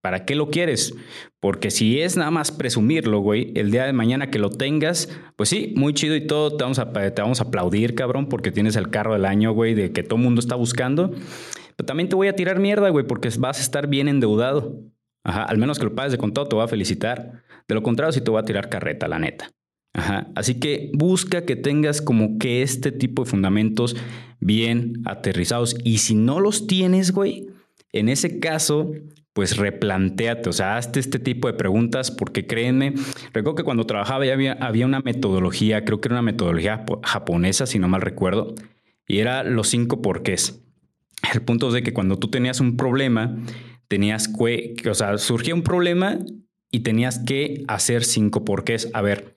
¿Para 0.00 0.24
qué 0.24 0.34
lo 0.34 0.48
quieres? 0.48 0.94
Porque 1.40 1.70
si 1.70 2.00
es 2.00 2.16
nada 2.16 2.30
más 2.30 2.52
presumirlo, 2.52 3.20
güey, 3.20 3.52
el 3.54 3.70
día 3.70 3.84
de 3.84 3.92
mañana 3.92 4.30
que 4.30 4.38
lo 4.38 4.48
tengas, 4.48 5.10
pues 5.36 5.50
sí, 5.50 5.74
muy 5.76 5.92
chido 5.92 6.16
y 6.16 6.26
todo, 6.26 6.56
te 6.56 6.64
vamos 6.64 6.78
a, 6.78 6.90
te 6.92 7.20
vamos 7.20 7.40
a 7.40 7.44
aplaudir, 7.44 7.94
cabrón, 7.94 8.28
porque 8.28 8.50
tienes 8.50 8.76
el 8.76 8.88
carro 8.88 9.12
del 9.12 9.26
año, 9.26 9.52
güey, 9.52 9.74
de 9.74 9.92
que 9.92 10.02
todo 10.02 10.16
el 10.16 10.24
mundo 10.24 10.40
está 10.40 10.54
buscando. 10.54 11.10
Pero 11.76 11.86
también 11.86 12.08
te 12.08 12.16
voy 12.16 12.28
a 12.28 12.36
tirar 12.36 12.58
mierda, 12.60 12.88
güey, 12.88 13.06
porque 13.06 13.28
vas 13.38 13.58
a 13.58 13.62
estar 13.62 13.88
bien 13.88 14.08
endeudado. 14.08 14.80
Ajá, 15.22 15.42
al 15.44 15.58
menos 15.58 15.78
que 15.78 15.84
lo 15.84 15.94
pagues 15.94 16.12
de 16.12 16.18
contado, 16.18 16.48
te 16.48 16.56
voy 16.56 16.64
a 16.64 16.68
felicitar. 16.68 17.42
De 17.68 17.74
lo 17.74 17.82
contrario, 17.82 18.12
sí 18.12 18.22
te 18.22 18.30
voy 18.30 18.40
a 18.40 18.44
tirar 18.44 18.70
carreta, 18.70 19.06
la 19.06 19.18
neta. 19.18 19.50
Ajá, 19.92 20.28
así 20.34 20.60
que 20.60 20.90
busca 20.94 21.44
que 21.44 21.56
tengas 21.56 22.00
como 22.00 22.38
que 22.38 22.62
este 22.62 22.92
tipo 22.92 23.24
de 23.24 23.30
fundamentos 23.30 23.96
bien 24.38 25.02
aterrizados. 25.04 25.76
Y 25.84 25.98
si 25.98 26.14
no 26.14 26.40
los 26.40 26.66
tienes, 26.66 27.12
güey, 27.12 27.48
en 27.92 28.08
ese 28.08 28.38
caso, 28.40 28.92
pues 29.32 29.56
replantéate, 29.56 30.48
o 30.48 30.52
sea, 30.52 30.76
hazte 30.76 31.00
este 31.00 31.18
tipo 31.18 31.46
de 31.48 31.54
preguntas 31.54 32.10
porque 32.10 32.46
créenme, 32.46 32.94
recuerdo 33.32 33.54
que 33.54 33.64
cuando 33.64 33.86
trabajaba 33.86 34.26
ya 34.26 34.32
había, 34.32 34.52
había 34.54 34.86
una 34.86 35.00
metodología, 35.00 35.84
creo 35.84 36.00
que 36.00 36.08
era 36.08 36.16
una 36.16 36.22
metodología 36.22 36.84
japonesa, 37.04 37.66
si 37.66 37.78
no 37.78 37.88
mal 37.88 38.00
recuerdo, 38.02 38.54
y 39.06 39.18
era 39.18 39.44
los 39.44 39.68
cinco 39.68 40.02
porqués. 40.02 40.62
El 41.32 41.42
punto 41.42 41.68
es 41.68 41.74
de 41.74 41.82
que 41.82 41.92
cuando 41.92 42.18
tú 42.18 42.28
tenías 42.28 42.60
un 42.60 42.76
problema, 42.76 43.36
tenías 43.88 44.26
que, 44.28 44.74
o 44.88 44.94
sea, 44.94 45.18
surgía 45.18 45.54
un 45.54 45.62
problema 45.62 46.18
y 46.70 46.80
tenías 46.80 47.18
que 47.18 47.64
hacer 47.68 48.04
cinco 48.04 48.44
porqués. 48.44 48.88
A 48.94 49.02
ver, 49.02 49.36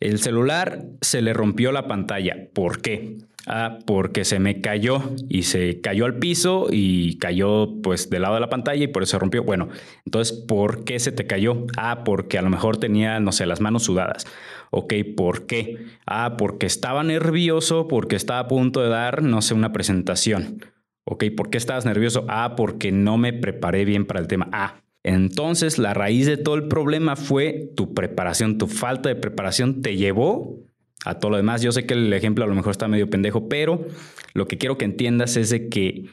El 0.00 0.18
celular 0.18 0.86
se 1.02 1.20
le 1.20 1.34
rompió 1.34 1.72
la 1.72 1.86
pantalla. 1.86 2.48
¿Por 2.54 2.80
qué? 2.80 3.18
Ah, 3.46 3.78
porque 3.86 4.24
se 4.24 4.38
me 4.38 4.60
cayó 4.60 5.02
y 5.28 5.44
se 5.44 5.80
cayó 5.80 6.04
al 6.04 6.18
piso 6.18 6.66
y 6.70 7.18
cayó 7.18 7.80
pues 7.82 8.10
del 8.10 8.22
lado 8.22 8.34
de 8.34 8.40
la 8.40 8.50
pantalla 8.50 8.84
y 8.84 8.88
por 8.88 9.02
eso 9.02 9.12
se 9.12 9.18
rompió. 9.18 9.44
Bueno, 9.44 9.68
entonces, 10.04 10.36
¿por 10.36 10.84
qué 10.84 10.98
se 10.98 11.10
te 11.10 11.26
cayó? 11.26 11.66
Ah, 11.76 12.04
porque 12.04 12.38
a 12.38 12.42
lo 12.42 12.50
mejor 12.50 12.76
tenía, 12.76 13.18
no 13.18 13.32
sé, 13.32 13.46
las 13.46 13.60
manos 13.60 13.84
sudadas. 13.84 14.26
Ok, 14.70 14.94
¿por 15.16 15.46
qué? 15.46 15.86
Ah, 16.06 16.36
porque 16.36 16.66
estaba 16.66 17.02
nervioso, 17.02 17.88
porque 17.88 18.16
estaba 18.16 18.40
a 18.40 18.48
punto 18.48 18.82
de 18.82 18.88
dar, 18.88 19.22
no 19.22 19.42
sé, 19.42 19.54
una 19.54 19.72
presentación. 19.72 20.64
Ok, 21.04 21.24
¿por 21.36 21.50
qué 21.50 21.58
estabas 21.58 21.86
nervioso? 21.86 22.26
Ah, 22.28 22.54
porque 22.56 22.92
no 22.92 23.16
me 23.16 23.32
preparé 23.32 23.84
bien 23.84 24.04
para 24.04 24.20
el 24.20 24.28
tema. 24.28 24.48
Ah, 24.52 24.82
entonces 25.02 25.78
la 25.78 25.94
raíz 25.94 26.26
de 26.26 26.36
todo 26.36 26.56
el 26.56 26.68
problema 26.68 27.16
fue 27.16 27.70
tu 27.74 27.94
preparación, 27.94 28.58
tu 28.58 28.66
falta 28.66 29.08
de 29.08 29.16
preparación 29.16 29.80
te 29.80 29.96
llevó 29.96 30.58
a 31.04 31.18
todo 31.18 31.32
lo 31.32 31.36
demás. 31.36 31.62
Yo 31.62 31.72
sé 31.72 31.86
que 31.86 31.94
el 31.94 32.12
ejemplo 32.12 32.44
a 32.44 32.48
lo 32.48 32.54
mejor 32.54 32.72
está 32.72 32.88
medio 32.88 33.10
pendejo, 33.10 33.48
pero 33.48 33.86
lo 34.34 34.46
que 34.46 34.58
quiero 34.58 34.78
que 34.78 34.84
entiendas 34.84 35.36
es 35.36 35.50
de 35.50 35.68
que 35.68 36.06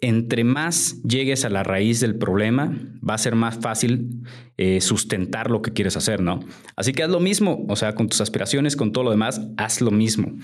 entre 0.00 0.44
más 0.44 1.02
llegues 1.02 1.44
a 1.44 1.50
la 1.50 1.62
raíz 1.62 2.00
del 2.00 2.16
problema, 2.16 2.76
va 3.08 3.14
a 3.14 3.18
ser 3.18 3.36
más 3.36 3.58
fácil 3.58 4.22
eh, 4.58 4.80
sustentar 4.80 5.50
lo 5.50 5.62
que 5.62 5.72
quieres 5.72 5.96
hacer, 5.96 6.20
¿no? 6.20 6.40
Así 6.76 6.92
que 6.92 7.02
haz 7.02 7.10
lo 7.10 7.20
mismo, 7.20 7.64
o 7.68 7.76
sea, 7.76 7.94
con 7.94 8.08
tus 8.08 8.20
aspiraciones, 8.20 8.76
con 8.76 8.92
todo 8.92 9.04
lo 9.04 9.10
demás, 9.10 9.40
haz 9.56 9.80
lo 9.80 9.90
mismo. 9.90 10.36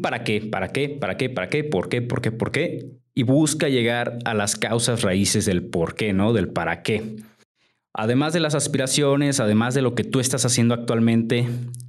¿Para 0.00 0.24
qué? 0.24 0.40
¿Para 0.40 0.68
qué? 0.68 0.88
¿Para 0.88 1.16
qué? 1.16 1.28
¿Para 1.28 1.48
qué? 1.48 1.64
¿Por 1.64 1.88
qué? 1.88 2.02
¿Por 2.02 2.22
qué? 2.22 2.32
¿Por 2.32 2.50
qué? 2.50 2.90
Y 3.14 3.24
busca 3.24 3.68
llegar 3.68 4.18
a 4.24 4.34
las 4.34 4.56
causas 4.56 5.02
raíces 5.02 5.44
del 5.44 5.64
por 5.64 5.94
qué, 5.94 6.12
¿no? 6.12 6.32
Del 6.32 6.48
para 6.48 6.82
qué. 6.82 7.16
Además 7.94 8.32
de 8.32 8.40
las 8.40 8.54
aspiraciones, 8.54 9.38
además 9.38 9.74
de 9.74 9.82
lo 9.82 9.94
que 9.94 10.04
tú 10.04 10.18
estás 10.18 10.44
haciendo 10.46 10.74
actualmente, 10.74 11.46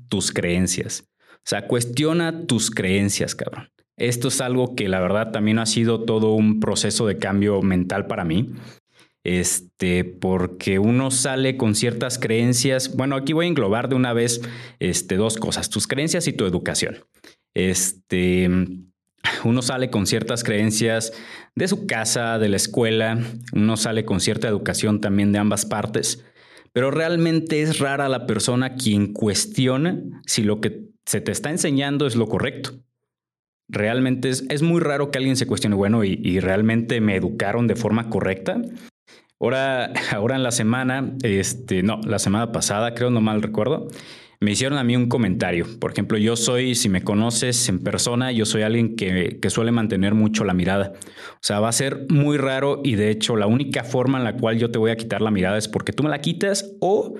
tus 0.09 0.31
creencias. 0.31 1.05
O 1.45 1.49
sea, 1.49 1.67
cuestiona 1.67 2.45
tus 2.45 2.71
creencias, 2.71 3.35
cabrón. 3.35 3.69
Esto 3.97 4.29
es 4.29 4.41
algo 4.41 4.75
que 4.75 4.87
la 4.87 5.01
verdad 5.01 5.31
también 5.31 5.59
ha 5.59 5.65
sido 5.65 6.03
todo 6.03 6.33
un 6.33 6.59
proceso 6.59 7.05
de 7.05 7.17
cambio 7.17 7.61
mental 7.61 8.07
para 8.07 8.23
mí. 8.23 8.53
Este, 9.25 10.03
porque 10.03 10.79
uno 10.79 11.11
sale 11.11 11.55
con 11.55 11.75
ciertas 11.75 12.17
creencias. 12.19 12.95
Bueno, 12.95 13.15
aquí 13.15 13.33
voy 13.33 13.45
a 13.45 13.49
englobar 13.49 13.87
de 13.87 13.95
una 13.95 14.13
vez 14.13 14.41
este, 14.79 15.15
dos 15.15 15.37
cosas, 15.37 15.69
tus 15.69 15.87
creencias 15.87 16.27
y 16.27 16.33
tu 16.33 16.45
educación. 16.45 16.97
Este, 17.53 18.49
uno 19.43 19.61
sale 19.61 19.89
con 19.89 20.07
ciertas 20.07 20.43
creencias 20.43 21.13
de 21.55 21.67
su 21.67 21.85
casa, 21.85 22.39
de 22.39 22.49
la 22.49 22.57
escuela, 22.57 23.19
uno 23.53 23.77
sale 23.77 24.05
con 24.05 24.19
cierta 24.19 24.47
educación 24.47 24.99
también 24.99 25.31
de 25.31 25.39
ambas 25.39 25.65
partes, 25.65 26.25
pero 26.73 26.91
realmente 26.91 27.61
es 27.61 27.79
rara 27.79 28.09
la 28.09 28.25
persona 28.25 28.75
quien 28.75 29.13
cuestiona 29.13 30.01
si 30.25 30.43
lo 30.43 30.59
que 30.59 30.89
se 31.05 31.21
te 31.21 31.31
está 31.31 31.51
enseñando 31.51 32.07
es 32.07 32.15
lo 32.15 32.27
correcto. 32.27 32.71
Realmente 33.69 34.29
es, 34.29 34.61
muy 34.61 34.81
raro 34.81 35.09
que 35.09 35.19
alguien 35.19 35.37
se 35.37 35.47
cuestione, 35.47 35.75
bueno, 35.75 36.03
y, 36.03 36.39
realmente 36.39 36.99
me 36.99 37.15
educaron 37.15 37.67
de 37.67 37.75
forma 37.75 38.09
correcta. 38.09 38.61
Ahora, 39.39 39.93
ahora 40.11 40.35
en 40.35 40.43
la 40.43 40.51
semana, 40.51 41.15
este, 41.23 41.83
no, 41.83 42.01
la 42.05 42.19
semana 42.19 42.51
pasada, 42.51 42.93
creo, 42.93 43.09
no 43.09 43.21
mal 43.21 43.41
recuerdo, 43.41 43.87
me 44.43 44.51
hicieron 44.51 44.77
a 44.77 44.83
mí 44.83 44.95
un 44.95 45.07
comentario. 45.07 45.65
Por 45.79 45.91
ejemplo, 45.93 46.17
yo 46.17 46.35
soy, 46.35 46.75
si 46.75 46.89
me 46.89 47.01
conoces 47.01 47.69
en 47.69 47.79
persona, 47.79 48.31
yo 48.31 48.45
soy 48.45 48.61
alguien 48.63 48.95
que, 48.95 49.39
suele 49.49 49.71
mantener 49.71 50.13
mucho 50.13 50.43
la 50.43 50.53
mirada. 50.53 50.93
O 51.33 51.39
sea, 51.41 51.59
va 51.59 51.69
a 51.69 51.71
ser 51.71 52.07
muy 52.09 52.37
raro 52.37 52.81
y 52.83 52.95
de 52.95 53.09
hecho 53.09 53.37
la 53.37 53.47
única 53.47 53.83
forma 53.83 54.17
en 54.17 54.25
la 54.25 54.35
cual 54.35 54.57
yo 54.57 54.69
te 54.69 54.79
voy 54.79 54.91
a 54.91 54.97
quitar 54.97 55.21
la 55.21 55.31
mirada 55.31 55.57
es 55.57 55.67
porque 55.67 55.93
tú 55.93 56.03
me 56.03 56.09
la 56.09 56.19
quitas 56.19 56.75
o 56.81 57.15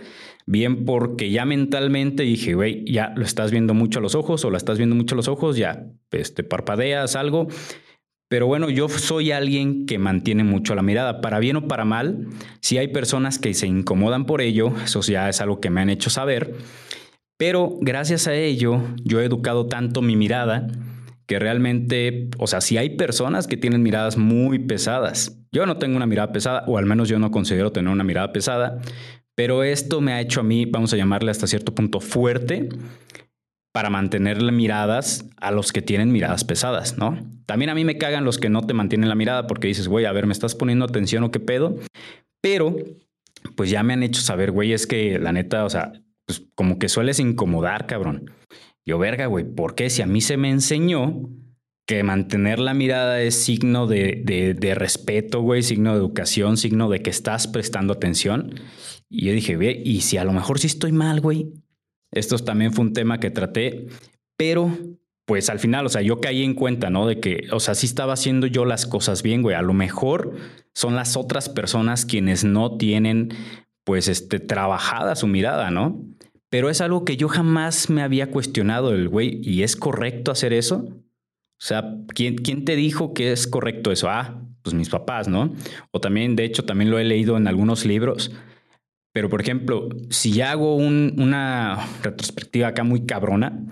bien 0.46 0.84
porque 0.84 1.30
ya 1.32 1.46
mentalmente 1.46 2.24
dije, 2.24 2.56
güey, 2.56 2.84
ya 2.92 3.14
lo 3.16 3.24
estás 3.24 3.52
viendo 3.52 3.74
mucho 3.74 4.00
a 4.00 4.02
los 4.02 4.16
ojos 4.16 4.44
o 4.44 4.52
la 4.52 4.58
estás 4.58 4.78
viendo 4.78 4.96
mucho 4.96 5.16
a 5.16 5.18
los 5.18 5.30
ojos, 5.30 5.56
ya 5.56 5.86
este, 6.12 6.44
parpadeas 6.44 7.16
algo. 7.16 7.48
Pero 8.28 8.48
bueno, 8.48 8.70
yo 8.70 8.90
soy 8.90 9.32
alguien 9.32 9.86
que 9.86 10.00
mantiene 10.00 10.44
mucho 10.44 10.74
la 10.76 10.82
mirada, 10.82 11.22
para 11.22 11.40
bien 11.40 11.56
o 11.56 11.68
para 11.68 11.86
mal. 11.86 12.28
Si 12.62 12.80
hay 12.80 12.88
personas 12.88 13.38
que 13.38 13.54
se 13.54 13.68
incomodan 13.68 14.26
por 14.26 14.42
ello, 14.42 14.74
eso 14.84 15.02
ya 15.02 15.30
es 15.30 15.40
algo 15.40 15.62
que 15.62 15.70
me 15.70 15.82
han 15.82 15.90
hecho 15.92 16.10
saber. 16.10 16.56
Pero 17.46 17.78
gracias 17.82 18.28
a 18.28 18.36
ello, 18.36 18.82
yo 19.04 19.20
he 19.20 19.26
educado 19.26 19.68
tanto 19.68 20.02
mi 20.02 20.16
mirada 20.16 20.66
que 21.26 21.40
realmente, 21.40 22.30
o 22.38 22.48
sea, 22.48 22.62
si 22.62 22.78
hay 22.78 22.92
personas 22.92 23.48
que 23.48 23.58
tienen 23.58 23.84
miradas 23.84 24.16
muy 24.16 24.60
pesadas, 24.60 25.44
yo 25.52 25.66
no 25.66 25.76
tengo 25.76 25.98
una 25.98 26.06
mirada 26.06 26.32
pesada, 26.32 26.64
o 26.68 26.78
al 26.78 26.86
menos 26.86 27.10
yo 27.10 27.20
no 27.20 27.32
considero 27.32 27.74
tener 27.74 27.92
una 27.92 28.06
mirada 28.06 28.32
pesada, 28.32 28.80
pero 29.36 29.62
esto 29.64 30.00
me 30.00 30.14
ha 30.14 30.22
hecho 30.22 30.40
a 30.40 30.44
mí, 30.44 30.64
vamos 30.64 30.94
a 30.94 30.96
llamarle 30.96 31.32
hasta 31.32 31.46
cierto 31.46 31.76
punto 31.76 32.00
fuerte, 32.00 32.70
para 33.74 33.90
mantenerle 33.90 34.54
miradas 34.54 35.26
a 35.36 35.52
los 35.52 35.74
que 35.74 35.82
tienen 35.82 36.14
miradas 36.14 36.46
pesadas, 36.46 36.98
¿no? 36.98 37.20
También 37.46 37.72
a 37.72 37.76
mí 37.76 37.84
me 37.84 37.98
cagan 37.98 38.24
los 38.24 38.38
que 38.38 38.48
no 38.48 38.62
te 38.62 38.74
mantienen 38.74 39.10
la 39.10 39.16
mirada 39.16 39.48
porque 39.48 39.68
dices, 39.68 39.90
güey, 39.90 40.06
a 40.06 40.14
ver, 40.14 40.28
me 40.28 40.32
estás 40.32 40.56
poniendo 40.56 40.86
atención 40.86 41.26
o 41.26 41.32
qué 41.32 41.42
pedo. 41.42 41.76
Pero, 42.42 42.78
pues 43.58 43.70
ya 43.70 43.84
me 43.84 43.92
han 43.92 44.04
hecho 44.04 44.22
saber, 44.22 44.52
güey, 44.52 44.72
es 44.72 44.88
que 44.88 45.20
la 45.20 45.34
neta, 45.34 45.66
o 45.66 45.70
sea, 45.70 45.92
pues 46.40 46.50
como 46.56 46.80
que 46.80 46.90
sueles 46.90 47.20
incomodar, 47.20 47.88
cabrón. 47.88 48.32
Yo, 48.86 49.00
verga, 49.00 49.28
güey, 49.28 49.46
¿por 49.46 49.76
qué? 49.76 49.90
Si 49.90 50.02
a 50.02 50.06
mí 50.06 50.22
se 50.22 50.38
me 50.38 50.50
enseñó 50.50 51.30
que 51.86 52.04
mantener 52.04 52.60
la 52.60 52.74
mirada 52.74 53.22
es 53.22 53.36
signo 53.44 53.88
de, 53.88 54.22
de, 54.24 54.54
de 54.54 54.76
respeto, 54.76 55.42
güey, 55.42 55.64
signo 55.64 55.92
de 55.92 55.98
educación, 55.98 56.58
signo 56.58 56.90
de 56.90 57.02
que 57.02 57.10
estás 57.10 57.48
prestando 57.48 57.94
atención. 57.94 58.56
Y 59.10 59.26
yo 59.26 59.34
dije, 59.34 59.58
ve, 59.58 59.82
y 59.84 60.02
si 60.02 60.18
a 60.18 60.24
lo 60.24 60.34
mejor 60.34 60.60
sí 60.60 60.68
estoy 60.68 60.92
mal, 60.92 61.22
güey. 61.22 61.54
Esto 62.12 62.38
también 62.40 62.74
fue 62.74 62.86
un 62.86 62.94
tema 62.94 63.20
que 63.20 63.32
traté, 63.32 63.88
pero 64.38 64.78
pues 65.26 65.50
al 65.50 65.60
final, 65.60 65.86
o 65.86 65.90
sea, 65.90 66.02
yo 66.02 66.20
caí 66.20 66.44
en 66.44 66.54
cuenta, 66.54 66.90
¿no? 66.90 67.08
De 67.08 67.20
que, 67.20 67.48
o 67.52 67.60
sea, 67.60 67.76
sí 67.76 67.86
estaba 67.86 68.14
haciendo 68.14 68.48
yo 68.48 68.66
las 68.66 68.86
cosas 68.86 69.24
bien, 69.24 69.42
güey. 69.42 69.56
A 69.56 69.62
lo 69.62 69.74
mejor 69.74 70.36
son 70.74 70.96
las 70.96 71.16
otras 71.16 71.50
personas 71.50 72.06
quienes 72.06 72.44
no 72.44 72.78
tienen, 72.78 73.30
pues, 73.86 74.08
este, 74.08 74.40
trabajada 74.40 75.16
su 75.16 75.28
mirada, 75.28 75.72
¿no? 75.72 76.04
Pero 76.54 76.70
es 76.70 76.82
algo 76.82 77.04
que 77.04 77.18
yo 77.18 77.28
jamás 77.30 77.90
me 77.90 78.04
había 78.04 78.30
cuestionado 78.30 78.94
el 78.94 79.10
güey, 79.10 79.42
¿y 79.42 79.64
es 79.64 79.76
correcto 79.76 80.30
hacer 80.30 80.54
eso? 80.54 80.86
O 80.86 81.66
sea, 81.66 81.98
¿quién, 82.14 82.36
¿quién 82.36 82.64
te 82.64 82.76
dijo 82.76 83.16
que 83.16 83.32
es 83.32 83.48
correcto 83.48 83.92
eso? 83.92 84.08
Ah, 84.08 84.40
pues 84.62 84.76
mis 84.76 84.90
papás, 84.90 85.28
¿no? 85.28 85.52
O 85.90 86.00
también, 86.00 86.36
de 86.36 86.46
hecho, 86.46 86.64
también 86.64 86.92
lo 86.92 87.00
he 87.00 87.04
leído 87.04 87.38
en 87.38 87.48
algunos 87.48 87.86
libros 87.86 88.30
pero, 89.14 89.30
por 89.30 89.42
ejemplo, 89.42 89.90
si 90.10 90.42
hago 90.42 90.76
una 90.76 91.88
retrospectiva 92.02 92.70
acá 92.70 92.84
muy 92.84 93.06
cabrona, 93.06 93.64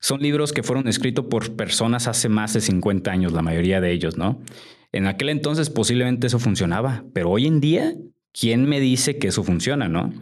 son 0.00 0.20
libros 0.20 0.52
que 0.52 0.64
fueron 0.64 0.88
escritos 0.88 1.26
por 1.26 1.54
personas 1.54 2.08
hace 2.08 2.28
más 2.28 2.54
de 2.54 2.60
50 2.60 3.10
años, 3.10 3.32
la 3.32 3.40
mayoría 3.40 3.80
de 3.80 3.92
ellos, 3.92 4.18
¿no? 4.18 4.42
En 4.90 5.06
aquel 5.06 5.28
entonces 5.28 5.70
posiblemente 5.70 6.26
eso 6.26 6.40
funcionaba, 6.40 7.04
pero 7.14 7.30
hoy 7.30 7.46
en 7.46 7.60
día, 7.60 7.94
¿quién 8.32 8.68
me 8.68 8.80
dice 8.80 9.18
que 9.18 9.28
eso 9.28 9.44
funciona, 9.44 9.88
no? 9.88 10.12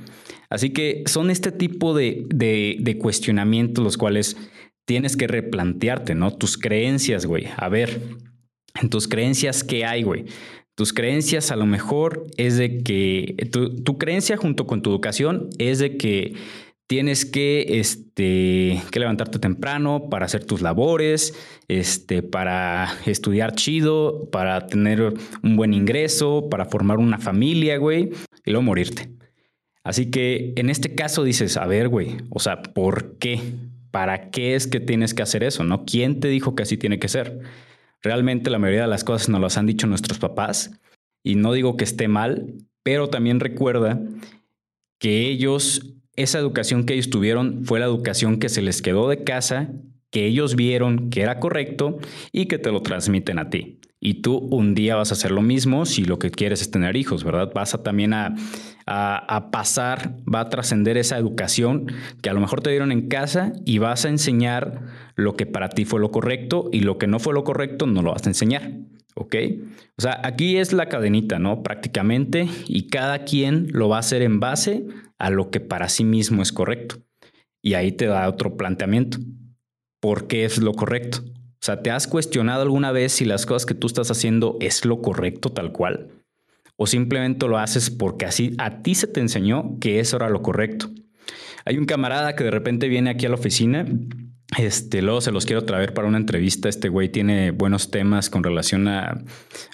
Así 0.50 0.70
que 0.70 1.02
son 1.06 1.30
este 1.30 1.52
tipo 1.52 1.94
de, 1.94 2.24
de, 2.28 2.98
cuestionamientos 2.98 3.84
los 3.84 3.98
cuales 3.98 4.36
tienes 4.86 5.16
que 5.16 5.26
replantearte, 5.26 6.14
¿no? 6.14 6.34
Tus 6.34 6.56
creencias, 6.56 7.26
güey. 7.26 7.46
A 7.56 7.68
ver, 7.68 8.00
en 8.80 8.88
tus 8.88 9.08
creencias, 9.08 9.62
¿qué 9.62 9.84
hay, 9.84 10.02
güey? 10.02 10.24
Tus 10.74 10.92
creencias 10.92 11.50
a 11.50 11.56
lo 11.56 11.66
mejor 11.66 12.26
es 12.36 12.56
de 12.56 12.78
que 12.78 13.36
tu, 13.50 13.98
creencia 13.98 14.36
junto 14.36 14.66
con 14.66 14.80
tu 14.80 14.90
educación 14.90 15.50
es 15.58 15.80
de 15.80 15.96
que 15.96 16.34
tienes 16.86 17.26
que, 17.26 17.80
este, 17.80 18.80
que 18.90 19.00
levantarte 19.00 19.38
temprano 19.38 20.08
para 20.08 20.24
hacer 20.24 20.44
tus 20.44 20.62
labores, 20.62 21.34
este, 21.66 22.22
para 22.22 22.96
estudiar 23.04 23.54
chido, 23.54 24.30
para 24.30 24.66
tener 24.66 25.12
un 25.42 25.56
buen 25.56 25.74
ingreso, 25.74 26.48
para 26.48 26.64
formar 26.64 26.98
una 26.98 27.18
familia, 27.18 27.76
güey, 27.76 28.10
y 28.46 28.50
luego 28.50 28.62
morirte. 28.62 29.17
Así 29.88 30.10
que 30.10 30.52
en 30.56 30.68
este 30.68 30.94
caso 30.94 31.24
dices, 31.24 31.56
a 31.56 31.66
ver, 31.66 31.88
güey, 31.88 32.18
o 32.28 32.40
sea, 32.40 32.60
¿por 32.60 33.16
qué? 33.16 33.40
¿Para 33.90 34.28
qué 34.28 34.54
es 34.54 34.66
que 34.66 34.80
tienes 34.80 35.14
que 35.14 35.22
hacer 35.22 35.42
eso? 35.42 35.64
¿No? 35.64 35.86
¿Quién 35.86 36.20
te 36.20 36.28
dijo 36.28 36.54
que 36.54 36.64
así 36.64 36.76
tiene 36.76 36.98
que 36.98 37.08
ser? 37.08 37.40
Realmente 38.02 38.50
la 38.50 38.58
mayoría 38.58 38.82
de 38.82 38.88
las 38.88 39.02
cosas 39.02 39.30
nos 39.30 39.40
las 39.40 39.56
han 39.56 39.64
dicho 39.64 39.86
nuestros 39.86 40.18
papás 40.18 40.78
y 41.24 41.36
no 41.36 41.54
digo 41.54 41.78
que 41.78 41.84
esté 41.84 42.06
mal, 42.06 42.52
pero 42.82 43.08
también 43.08 43.40
recuerda 43.40 43.98
que 44.98 45.26
ellos, 45.26 45.94
esa 46.16 46.38
educación 46.38 46.84
que 46.84 46.92
ellos 46.92 47.08
tuvieron 47.08 47.64
fue 47.64 47.80
la 47.80 47.86
educación 47.86 48.40
que 48.40 48.50
se 48.50 48.60
les 48.60 48.82
quedó 48.82 49.08
de 49.08 49.24
casa, 49.24 49.70
que 50.10 50.26
ellos 50.26 50.54
vieron 50.54 51.08
que 51.08 51.22
era 51.22 51.40
correcto 51.40 51.96
y 52.30 52.44
que 52.44 52.58
te 52.58 52.72
lo 52.72 52.82
transmiten 52.82 53.38
a 53.38 53.48
ti. 53.48 53.80
Y 54.00 54.20
tú 54.20 54.36
un 54.36 54.74
día 54.74 54.96
vas 54.96 55.10
a 55.10 55.14
hacer 55.14 55.30
lo 55.30 55.42
mismo 55.42 55.86
si 55.86 56.04
lo 56.04 56.18
que 56.18 56.30
quieres 56.30 56.60
es 56.60 56.70
tener 56.70 56.94
hijos, 56.94 57.24
¿verdad? 57.24 57.50
Vas 57.54 57.74
a 57.74 57.82
también 57.82 58.12
a, 58.12 58.36
a 58.90 59.50
pasar, 59.50 60.16
va 60.32 60.40
a 60.40 60.48
trascender 60.48 60.96
esa 60.96 61.18
educación 61.18 61.92
que 62.22 62.30
a 62.30 62.32
lo 62.32 62.40
mejor 62.40 62.62
te 62.62 62.70
dieron 62.70 62.90
en 62.90 63.08
casa 63.08 63.52
y 63.64 63.78
vas 63.78 64.04
a 64.04 64.08
enseñar 64.08 64.82
lo 65.14 65.36
que 65.36 65.46
para 65.46 65.68
ti 65.68 65.84
fue 65.84 66.00
lo 66.00 66.10
correcto 66.10 66.70
y 66.72 66.80
lo 66.80 66.96
que 66.96 67.06
no 67.06 67.18
fue 67.18 67.34
lo 67.34 67.44
correcto 67.44 67.86
no 67.86 68.02
lo 68.02 68.12
vas 68.12 68.24
a 68.24 68.30
enseñar. 68.30 68.72
¿Ok? 69.14 69.34
O 69.96 70.02
sea, 70.02 70.20
aquí 70.22 70.58
es 70.58 70.72
la 70.72 70.88
cadenita, 70.88 71.40
¿no? 71.40 71.64
Prácticamente, 71.64 72.48
y 72.68 72.86
cada 72.86 73.24
quien 73.24 73.66
lo 73.72 73.88
va 73.88 73.96
a 73.96 74.00
hacer 74.00 74.22
en 74.22 74.38
base 74.38 74.86
a 75.18 75.30
lo 75.30 75.50
que 75.50 75.58
para 75.58 75.88
sí 75.88 76.04
mismo 76.04 76.40
es 76.40 76.52
correcto. 76.52 76.96
y 77.60 77.74
ahí 77.74 77.90
te 77.90 78.06
da 78.06 78.28
otro 78.28 78.56
planteamiento. 78.56 79.18
¿Por 80.00 80.28
qué 80.28 80.44
es 80.44 80.58
lo 80.58 80.72
correcto? 80.74 81.18
O 81.26 81.60
sea, 81.60 81.82
¿te 81.82 81.90
has 81.90 82.06
cuestionado 82.06 82.62
alguna 82.62 82.92
vez 82.92 83.12
si 83.12 83.24
las 83.24 83.44
cosas 83.44 83.66
que 83.66 83.74
tú 83.74 83.88
estás 83.88 84.10
haciendo 84.12 84.56
es 84.60 84.84
lo 84.84 85.02
correcto 85.02 85.50
tal 85.50 85.72
cual? 85.72 86.08
¿O 86.80 86.86
simplemente 86.86 87.46
lo 87.48 87.58
haces 87.58 87.90
porque 87.90 88.24
así 88.24 88.54
a 88.56 88.82
ti 88.82 88.94
se 88.94 89.08
te 89.08 89.20
enseñó 89.20 89.78
que 89.80 90.00
eso 90.00 90.16
era 90.16 90.28
lo 90.28 90.42
correcto? 90.42 90.88
Hay 91.64 91.76
un 91.76 91.84
camarada 91.84 92.36
que 92.36 92.44
de 92.44 92.52
repente 92.52 92.88
viene 92.88 93.10
aquí 93.10 93.26
a 93.26 93.28
la 93.28 93.34
oficina 93.34 93.84
este, 94.56 95.02
luego 95.02 95.20
se 95.20 95.30
los 95.30 95.44
quiero 95.44 95.64
traer 95.64 95.92
para 95.92 96.08
una 96.08 96.16
entrevista. 96.16 96.68
Este 96.68 96.88
güey 96.88 97.10
tiene 97.10 97.50
buenos 97.50 97.90
temas 97.90 98.30
con 98.30 98.42
relación 98.42 98.88
a, 98.88 99.24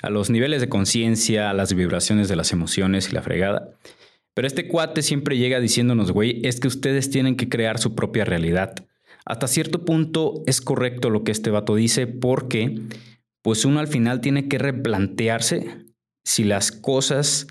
a 0.03 0.11
los 0.11 0.31
niveles 0.31 0.61
de 0.61 0.69
conciencia, 0.69 1.51
a 1.51 1.55
las 1.55 1.73
vibraciones 1.75 2.29
de 2.29 2.37
las 2.37 2.53
emociones 2.53 3.09
y 3.09 3.15
la 3.15 3.23
fregada. 3.23 3.71
Pero 4.35 4.49
este 4.49 4.67
cuate 4.67 5.03
siempre 5.03 5.39
llega 5.39 5.61
diciéndonos, 5.61 6.11
güey, 6.11 6.41
es 6.45 6.59
que 6.59 6.67
ustedes 6.67 7.09
tienen 7.09 7.37
que 7.37 7.49
crear 7.49 7.79
su 7.79 7.95
propia 7.95 8.25
realidad. 8.25 8.75
Hasta 9.25 9.47
cierto 9.47 9.85
punto 9.85 10.43
es 10.47 10.61
correcto 10.61 11.09
lo 11.09 11.23
que 11.23 11.31
este 11.31 11.51
vato 11.51 11.77
dice 11.77 12.09
porque 12.09 12.81
pues 13.43 13.65
uno 13.65 13.79
al 13.79 13.87
final 13.87 14.21
tiene 14.21 14.49
que 14.49 14.59
replantearse 14.59 15.85
si 16.25 16.45
las 16.45 16.73
cosas 16.73 17.47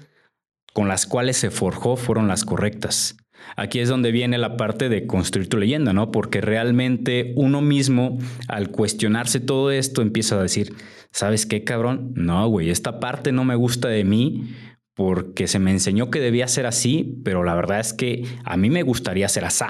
con 0.73 0.87
las 0.87 1.05
cuales 1.05 1.37
se 1.37 1.51
forjó 1.51 1.95
fueron 1.95 2.27
las 2.27 2.43
correctas. 2.43 3.15
Aquí 3.55 3.79
es 3.79 3.89
donde 3.89 4.11
viene 4.11 4.37
la 4.37 4.57
parte 4.57 4.89
de 4.89 5.05
construir 5.05 5.49
tu 5.49 5.57
leyenda, 5.57 5.93
¿no? 5.93 6.11
Porque 6.11 6.41
realmente 6.41 7.33
uno 7.35 7.61
mismo, 7.61 8.17
al 8.47 8.69
cuestionarse 8.69 9.39
todo 9.39 9.71
esto, 9.71 10.01
empieza 10.01 10.39
a 10.39 10.41
decir, 10.41 10.73
¿sabes 11.11 11.45
qué, 11.45 11.63
cabrón? 11.63 12.13
No, 12.15 12.47
güey, 12.47 12.69
esta 12.69 12.99
parte 12.99 13.31
no 13.31 13.43
me 13.43 13.55
gusta 13.55 13.89
de 13.89 14.03
mí 14.03 14.55
porque 14.95 15.47
se 15.47 15.59
me 15.59 15.71
enseñó 15.71 16.09
que 16.09 16.19
debía 16.19 16.47
ser 16.47 16.65
así, 16.65 17.19
pero 17.23 17.43
la 17.43 17.55
verdad 17.55 17.79
es 17.79 17.93
que 17.93 18.25
a 18.43 18.57
mí 18.57 18.69
me 18.69 18.83
gustaría 18.83 19.27
ser 19.29 19.45
así. 19.45 19.65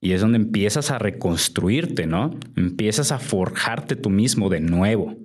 Y 0.00 0.12
es 0.12 0.20
donde 0.20 0.36
empiezas 0.36 0.90
a 0.90 0.98
reconstruirte, 0.98 2.06
¿no? 2.06 2.38
Empiezas 2.56 3.10
a 3.10 3.18
forjarte 3.18 3.96
tú 3.96 4.10
mismo 4.10 4.50
de 4.50 4.60
nuevo. 4.60 5.16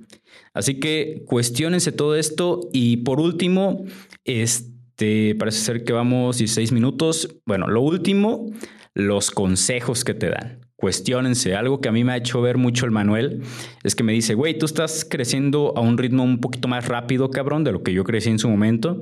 Así 0.54 0.80
que 0.80 1.24
cuestionense 1.26 1.92
todo 1.92 2.16
esto 2.16 2.70
y 2.74 2.98
por 2.98 3.20
último, 3.20 3.86
este 4.26 5.36
parece 5.36 5.60
ser 5.60 5.84
que 5.84 5.94
vamos 5.94 6.38
16 6.38 6.72
minutos. 6.72 7.38
Bueno, 7.46 7.68
lo 7.68 7.82
último, 7.82 8.48
los 8.94 9.32
consejos 9.32 10.04
que 10.04 10.14
te 10.14 10.30
dan. 10.30 10.60
Cuestiónense. 10.76 11.56
Algo 11.56 11.82
que 11.82 11.90
a 11.90 11.92
mí 11.92 12.04
me 12.04 12.14
ha 12.14 12.18
hecho 12.18 12.42
ver 12.42 12.58
mucho 12.58 12.86
el 12.86 12.92
Manuel 12.92 13.42
es 13.84 13.96
que 13.96 14.04
me 14.04 14.14
dice, 14.14 14.34
güey, 14.34 14.58
tú 14.58 14.66
estás 14.66 15.06
creciendo 15.10 15.74
a 15.76 15.82
un 15.82 15.98
ritmo 15.98 16.24
un 16.24 16.40
poquito 16.40 16.68
más 16.70 16.88
rápido, 16.88 17.30
cabrón, 17.32 17.64
de 17.66 17.74
lo 17.74 17.84
que 17.84 17.92
yo 17.92 18.06
crecí 18.06 18.30
en 18.30 18.40
su 18.40 18.50
momento, 18.50 19.00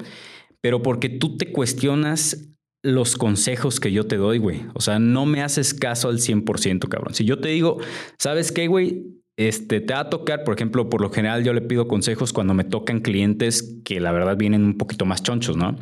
pero 0.61 0.81
porque 0.81 1.09
tú 1.09 1.37
te 1.37 1.51
cuestionas 1.51 2.49
los 2.83 3.15
consejos 3.15 3.79
que 3.79 3.91
yo 3.91 4.07
te 4.07 4.17
doy, 4.17 4.39
güey. 4.39 4.65
O 4.73 4.81
sea, 4.81 4.97
no 4.97 5.25
me 5.25 5.43
haces 5.43 5.73
caso 5.73 6.09
al 6.09 6.19
100%, 6.19 6.87
cabrón. 6.87 7.13
Si 7.13 7.25
yo 7.25 7.39
te 7.39 7.49
digo, 7.49 7.77
¿sabes 8.17 8.51
qué, 8.51 8.67
güey? 8.67 9.03
Este, 9.37 9.81
te 9.81 9.93
va 9.93 10.01
a 10.01 10.09
tocar, 10.09 10.43
por 10.43 10.55
ejemplo, 10.55 10.89
por 10.89 10.99
lo 10.99 11.11
general 11.11 11.43
yo 11.43 11.53
le 11.53 11.61
pido 11.61 11.87
consejos 11.87 12.33
cuando 12.33 12.55
me 12.55 12.63
tocan 12.63 12.99
clientes 12.99 13.75
que 13.85 13.99
la 13.99 14.11
verdad 14.11 14.35
vienen 14.35 14.63
un 14.63 14.77
poquito 14.77 15.05
más 15.05 15.21
chonchos, 15.21 15.55
¿no? 15.55 15.77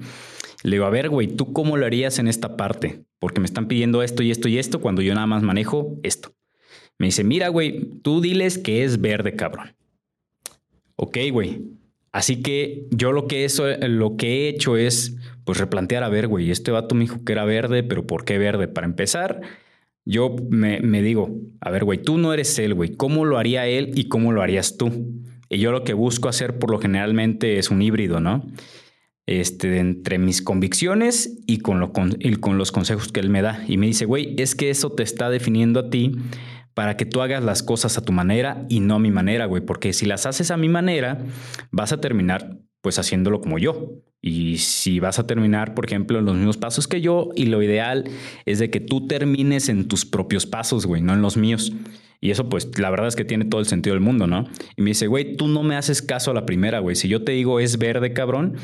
Le 0.63 0.71
digo, 0.71 0.85
a 0.85 0.89
ver, 0.89 1.09
güey, 1.09 1.27
¿tú 1.27 1.53
cómo 1.53 1.77
lo 1.77 1.85
harías 1.85 2.19
en 2.19 2.27
esta 2.27 2.57
parte? 2.57 3.05
Porque 3.17 3.39
me 3.39 3.45
están 3.45 3.68
pidiendo 3.68 4.03
esto 4.03 4.24
y 4.24 4.31
esto 4.31 4.50
y 4.50 4.57
esto 4.57 4.81
cuando 4.81 5.01
yo 5.01 5.13
nada 5.13 5.27
más 5.27 5.41
manejo 5.41 5.98
esto. 6.03 6.33
Me 6.98 7.07
dice, 7.07 7.24
mira, 7.24 7.48
güey, 7.48 8.00
tú 8.01 8.20
diles 8.20 8.57
que 8.57 8.83
es 8.83 9.00
verde, 9.00 9.35
cabrón. 9.35 9.75
Ok, 10.98 11.18
güey. 11.31 11.61
Así 12.11 12.41
que 12.41 12.87
yo 12.91 13.11
lo 13.11 13.27
que, 13.27 13.46
eso, 13.46 13.65
lo 13.77 14.18
que 14.18 14.27
he 14.27 14.50
hecho 14.50 14.75
es, 14.75 15.18
pues 15.44 15.57
replantear, 15.57 16.03
a 16.03 16.09
ver, 16.09 16.27
güey, 16.27 16.51
este 16.51 16.72
vato 16.72 16.96
me 16.96 17.01
dijo 17.01 17.24
que 17.24 17.33
era 17.33 17.46
verde, 17.46 17.83
pero 17.83 18.07
¿por 18.07 18.25
qué 18.25 18.37
verde? 18.37 18.68
Para 18.68 18.87
empezar, 18.87 19.41
yo 20.05 20.35
me, 20.50 21.01
digo, 21.01 21.31
a 21.61 21.72
ver, 21.72 21.83
güey, 21.83 22.01
tú 22.01 22.20
no 22.20 22.31
eres 22.31 22.59
él, 22.59 22.75
güey. 22.75 22.96
¿Cómo 22.96 23.25
lo 23.25 23.39
haría 23.39 23.65
él 23.65 23.91
y 23.96 24.07
cómo 24.07 24.31
lo 24.31 24.44
harías 24.44 24.77
tú? 24.77 24.91
Y 25.50 25.57
yo 25.57 25.72
lo 25.72 25.83
que 25.83 25.94
busco 25.94 26.29
hacer 26.29 26.59
por 26.59 26.70
lo 26.70 26.79
generalmente 26.79 27.57
es 27.57 27.72
un 27.72 27.81
híbrido, 27.81 28.20
¿no? 28.20 28.46
Este, 29.25 29.79
entre 29.79 30.20
mis 30.20 30.44
convicciones 30.44 31.39
y 31.48 31.57
con, 31.57 31.79
lo, 31.79 31.91
con, 31.91 32.15
y 32.20 32.35
con 32.35 32.59
los 32.59 32.72
consejos 32.72 33.11
que 33.11 33.20
él 33.20 33.31
me 33.31 33.41
da. 33.41 33.63
Y 33.68 33.77
me 33.77 33.87
dice, 33.87 34.05
güey, 34.05 34.35
es 34.37 34.53
que 34.53 34.70
eso 34.70 34.91
te 34.91 35.01
está 35.01 35.31
definiendo 35.31 35.79
a 35.79 35.89
ti 35.89 36.15
para 36.75 36.98
que 36.98 37.05
tú 37.05 37.22
hagas 37.22 37.44
las 37.44 37.63
cosas 37.63 37.98
a 37.98 38.01
tu 38.01 38.11
manera 38.11 38.65
y 38.70 38.81
no 38.81 38.96
a 38.96 39.00
mi 39.00 39.09
manera, 39.09 39.48
güey. 39.48 39.65
Porque 39.65 39.91
si 39.94 40.05
las 40.05 40.27
haces 40.27 40.51
a 40.51 40.57
mi 40.57 40.70
manera, 40.70 41.25
vas 41.72 41.94
a 41.94 42.00
terminar 42.00 42.59
pues 42.81 43.00
haciéndolo 43.00 43.41
como 43.41 43.57
yo. 43.57 44.03
Y 44.25 44.57
si 44.57 45.00
vas 45.00 45.20
a 45.20 45.27
terminar, 45.27 45.75
por 45.75 45.85
ejemplo, 45.85 46.18
en 46.18 46.25
los 46.25 46.35
mismos 46.35 46.57
pasos 46.57 46.88
que 46.88 47.00
yo, 47.00 47.29
y 47.35 47.46
lo 47.46 47.61
ideal 47.61 48.05
es 48.48 48.57
de 48.57 48.72
que 48.72 48.79
tú 48.79 49.05
termines 49.05 49.70
en 49.70 49.88
tus 49.88 50.03
propios 50.03 50.48
pasos, 50.48 50.88
güey, 50.88 51.00
no 51.00 51.14
en 51.14 51.22
los 51.22 51.38
míos. 51.38 51.72
Y 52.22 52.31
eso, 52.31 52.50
pues, 52.50 52.75
la 52.79 52.90
verdad 52.90 53.07
es 53.07 53.16
que 53.16 53.24
tiene 53.24 53.46
todo 53.46 53.61
el 53.61 53.68
sentido 53.68 53.94
del 53.94 54.01
mundo, 54.01 54.25
¿no? 54.25 54.50
Y 54.75 54.81
me 54.81 54.90
dice, 54.90 55.05
güey, 55.05 55.38
tú 55.38 55.48
no 55.48 55.61
me 55.61 55.75
haces 55.75 56.01
caso 56.01 56.31
a 56.31 56.33
la 56.33 56.48
primera, 56.48 56.79
güey. 56.79 56.96
Si 56.96 57.07
yo 57.07 57.24
te 57.24 57.33
digo 57.33 57.59
es 57.59 57.77
verde, 57.77 58.14
cabrón, 58.14 58.55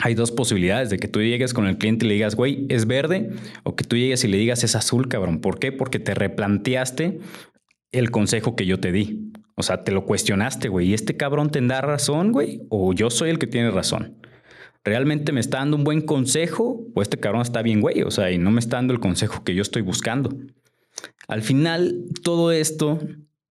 hay 0.00 0.14
dos 0.14 0.32
posibilidades 0.32 0.90
de 0.90 0.98
que 0.98 1.06
tú 1.06 1.20
llegues 1.20 1.54
con 1.54 1.68
el 1.68 1.78
cliente 1.78 2.04
y 2.04 2.08
le 2.08 2.14
digas, 2.14 2.34
güey, 2.34 2.66
es 2.68 2.88
verde, 2.88 3.30
o 3.62 3.76
que 3.76 3.84
tú 3.84 3.94
llegues 3.94 4.24
y 4.24 4.28
le 4.28 4.38
digas 4.38 4.64
es 4.64 4.74
azul, 4.74 5.06
cabrón. 5.06 5.40
¿Por 5.40 5.60
qué? 5.60 5.70
Porque 5.70 6.00
te 6.00 6.14
replanteaste 6.14 7.20
el 7.92 8.10
consejo 8.10 8.56
que 8.56 8.66
yo 8.66 8.80
te 8.80 8.90
di. 8.90 9.30
O 9.54 9.62
sea, 9.62 9.84
te 9.84 9.92
lo 9.92 10.04
cuestionaste, 10.04 10.68
güey. 10.68 10.88
¿Y 10.88 10.94
este 10.94 11.16
cabrón 11.16 11.50
tendrá 11.50 11.80
razón, 11.80 12.32
güey? 12.32 12.62
¿O 12.70 12.92
yo 12.92 13.08
soy 13.08 13.30
el 13.30 13.38
que 13.38 13.46
tiene 13.46 13.70
razón? 13.70 14.16
¿Realmente 14.84 15.32
me 15.32 15.40
está 15.40 15.58
dando 15.58 15.76
un 15.76 15.84
buen 15.84 16.00
consejo? 16.00 16.86
¿O 16.94 17.02
este 17.02 17.18
cabrón 17.18 17.42
está 17.42 17.62
bien, 17.62 17.80
güey? 17.80 18.02
O 18.02 18.10
sea, 18.10 18.30
y 18.30 18.38
no 18.38 18.50
me 18.50 18.60
está 18.60 18.76
dando 18.76 18.94
el 18.94 19.00
consejo 19.00 19.44
que 19.44 19.54
yo 19.54 19.62
estoy 19.62 19.82
buscando. 19.82 20.30
Al 21.28 21.42
final, 21.42 22.06
todo 22.22 22.50
esto 22.50 22.98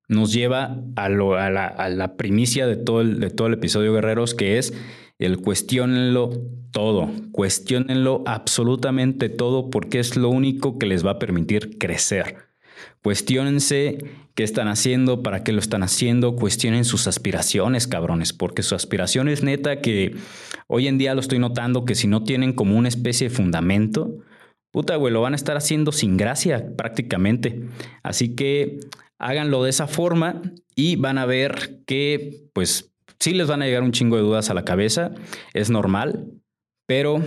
nos 0.08 0.34
lleva 0.34 0.84
a, 0.96 1.08
la, 1.10 2.14
primicia 2.18 2.66
de 2.66 2.76
todo, 2.76 3.02
el, 3.02 3.20
de 3.20 3.30
todo 3.30 3.48
el 3.48 3.54
episodio 3.54 3.94
Guerreros, 3.94 4.34
que 4.34 4.58
es 4.58 4.74
el 5.20 5.38
cuestionenlo 5.38 6.32
todo, 6.72 7.12
cuestionenlo 7.32 8.24
absolutamente 8.26 9.30
todo, 9.30 9.70
porque 9.70 10.00
es 10.00 10.18
lo 10.18 10.30
único 10.30 10.80
que 10.80 10.88
les 10.88 11.06
va 11.06 11.12
a 11.12 11.20
permitir 11.20 11.78
crecer. 11.78 12.49
Cuestiónense 13.02 13.98
qué 14.36 14.44
están 14.44 14.68
haciendo, 14.68 15.24
para 15.24 15.44
qué 15.44 15.52
lo 15.52 15.60
están 15.60 15.84
haciendo, 15.84 16.36
cuestionen 16.36 16.86
sus 16.86 17.08
aspiraciones, 17.08 17.88
cabrones, 17.88 18.34
porque 18.34 18.64
su 18.64 18.76
aspiración 18.76 19.28
es 19.30 19.44
neta 19.44 19.82
que 19.82 20.16
hoy 20.68 20.88
en 20.88 20.98
día 20.98 21.14
lo 21.14 21.22
estoy 21.22 21.40
notando 21.40 21.86
que 21.86 21.96
si 21.96 22.08
no 22.08 22.24
tienen 22.24 22.54
como 22.54 22.78
una 22.78 22.88
especie 22.88 23.30
de 23.30 23.36
fundamento, 23.36 24.20
puta, 24.72 24.96
güey, 24.96 25.14
lo 25.14 25.22
van 25.22 25.34
a 25.34 25.36
estar 25.36 25.58
haciendo 25.58 25.92
sin 25.92 26.18
gracia 26.18 26.76
prácticamente. 26.76 27.64
Así 28.04 28.36
que 28.36 28.80
háganlo 29.18 29.64
de 29.64 29.70
esa 29.70 29.88
forma 29.88 30.42
y 30.76 30.96
van 30.96 31.18
a 31.18 31.26
ver 31.26 31.82
que, 31.86 32.46
pues, 32.54 32.92
sí 33.20 33.34
les 33.34 33.48
van 33.48 33.62
a 33.62 33.66
llegar 33.66 33.84
un 33.84 33.92
chingo 33.92 34.16
de 34.16 34.22
dudas 34.24 34.50
a 34.50 34.54
la 34.54 34.66
cabeza, 34.66 35.12
es 35.54 35.70
normal, 35.70 36.28
pero 36.86 37.22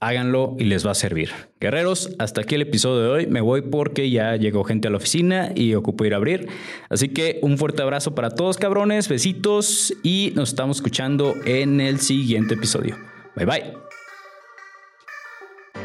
háganlo 0.00 0.56
y 0.58 0.64
les 0.64 0.86
va 0.86 0.92
a 0.92 0.94
servir. 0.94 1.30
Guerreros, 1.60 2.10
hasta 2.18 2.42
aquí 2.42 2.54
el 2.54 2.62
episodio 2.62 3.02
de 3.02 3.08
hoy. 3.08 3.26
Me 3.26 3.40
voy 3.40 3.62
porque 3.62 4.10
ya 4.10 4.36
llegó 4.36 4.64
gente 4.64 4.88
a 4.88 4.90
la 4.90 4.98
oficina 4.98 5.52
y 5.54 5.74
ocupo 5.74 6.04
ir 6.04 6.14
a 6.14 6.16
abrir. 6.16 6.48
Así 6.88 7.08
que 7.08 7.38
un 7.42 7.58
fuerte 7.58 7.82
abrazo 7.82 8.14
para 8.14 8.30
todos, 8.30 8.56
cabrones. 8.56 9.08
Besitos 9.08 9.94
y 10.02 10.32
nos 10.34 10.50
estamos 10.50 10.78
escuchando 10.78 11.34
en 11.44 11.80
el 11.80 12.00
siguiente 12.00 12.54
episodio. 12.54 12.96
Bye 13.34 13.46
bye. 13.46 13.85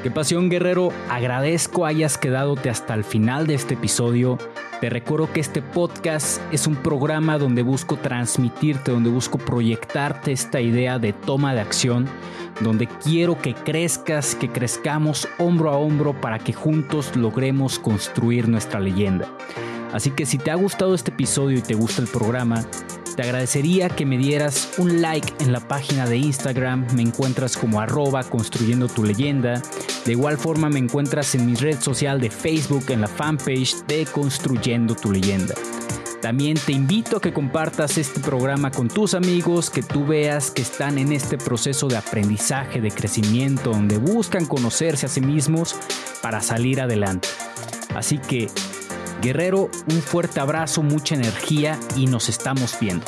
Qué 0.04 0.10
pasión, 0.10 0.50
guerrero. 0.50 0.90
Agradezco 1.10 1.86
hayas 1.86 2.18
quedadote 2.18 2.72
hasta 2.72 2.96
el 2.96 3.04
final 3.04 3.46
de 3.46 3.54
este 3.54 3.76
episodio. 3.76 4.40
Te 4.80 4.90
recuerdo 4.90 5.32
que 5.32 5.40
este 5.40 5.62
podcast 5.62 6.42
es 6.52 6.66
un 6.66 6.76
programa 6.76 7.38
donde 7.38 7.62
busco 7.62 7.98
transmitirte, 7.98 8.92
donde 8.92 9.12
busco 9.12 9.38
proyectarte 9.38 10.32
esta 10.32 10.60
idea 10.60 10.98
de 10.98 11.14
toma 11.14 11.54
de 11.54 11.62
acción 11.62 12.10
donde 12.62 12.88
quiero 12.88 13.40
que 13.42 13.54
crezcas, 13.54 14.36
que 14.36 14.50
crezcamos 14.50 15.28
hombro 15.38 15.70
a 15.70 15.78
hombro 15.78 16.20
para 16.20 16.40
que 16.40 16.54
juntos 16.54 17.16
logremos 17.16 17.80
construir 17.80 18.48
nuestra 18.48 18.80
leyenda. 18.80 19.28
Así 19.94 20.12
que 20.12 20.26
si 20.26 20.38
te 20.38 20.52
ha 20.52 20.56
gustado 20.56 20.96
este 20.96 21.12
episodio 21.12 21.58
y 21.58 21.62
te 21.62 21.74
gusta 21.74 22.02
el 22.02 22.08
programa, 22.08 22.64
te 23.22 23.28
agradecería 23.28 23.88
que 23.88 24.04
me 24.04 24.18
dieras 24.18 24.72
un 24.80 25.00
like 25.00 25.32
en 25.44 25.52
la 25.52 25.60
página 25.60 26.08
de 26.08 26.18
Instagram, 26.18 26.88
me 26.96 27.04
encuentras 27.04 27.56
como 27.56 27.80
arroba 27.80 28.24
construyendo 28.24 28.88
tu 28.88 29.04
leyenda. 29.04 29.62
De 30.06 30.14
igual 30.14 30.40
forma 30.40 30.70
me 30.70 30.80
encuentras 30.80 31.36
en 31.36 31.46
mi 31.46 31.54
red 31.54 31.80
social 31.80 32.20
de 32.20 32.32
Facebook 32.32 32.86
en 32.90 33.02
la 33.02 33.08
fanpage 33.08 33.86
de 33.86 34.08
Construyendo 34.08 34.96
tu 34.96 35.12
leyenda. 35.12 35.54
También 36.20 36.58
te 36.58 36.72
invito 36.72 37.18
a 37.18 37.22
que 37.22 37.32
compartas 37.32 38.00
este 38.00 38.20
programa 38.22 38.72
con 38.72 38.88
tus 38.88 39.14
amigos, 39.14 39.70
que 39.70 39.84
tú 39.84 40.04
veas 40.04 40.50
que 40.50 40.64
están 40.64 40.98
en 40.98 41.12
este 41.12 41.38
proceso 41.38 41.88
de 41.88 41.98
aprendizaje, 41.98 42.82
de 42.82 42.90
crecimiento, 42.90 43.70
donde 43.70 44.00
buscan 44.00 44.48
conocerse 44.48 45.06
a 45.06 45.10
sí 45.10 45.22
mismos 45.22 45.76
para 46.24 46.42
salir 46.42 46.82
adelante. 46.82 47.28
Así 47.94 48.18
que, 48.18 48.50
guerrero, 49.22 49.70
un 49.88 50.02
fuerte 50.02 50.40
abrazo, 50.40 50.84
mucha 50.84 51.16
energía 51.16 51.80
y 51.96 52.08
nos 52.08 52.28
estamos 52.28 52.78
viendo. 52.80 53.06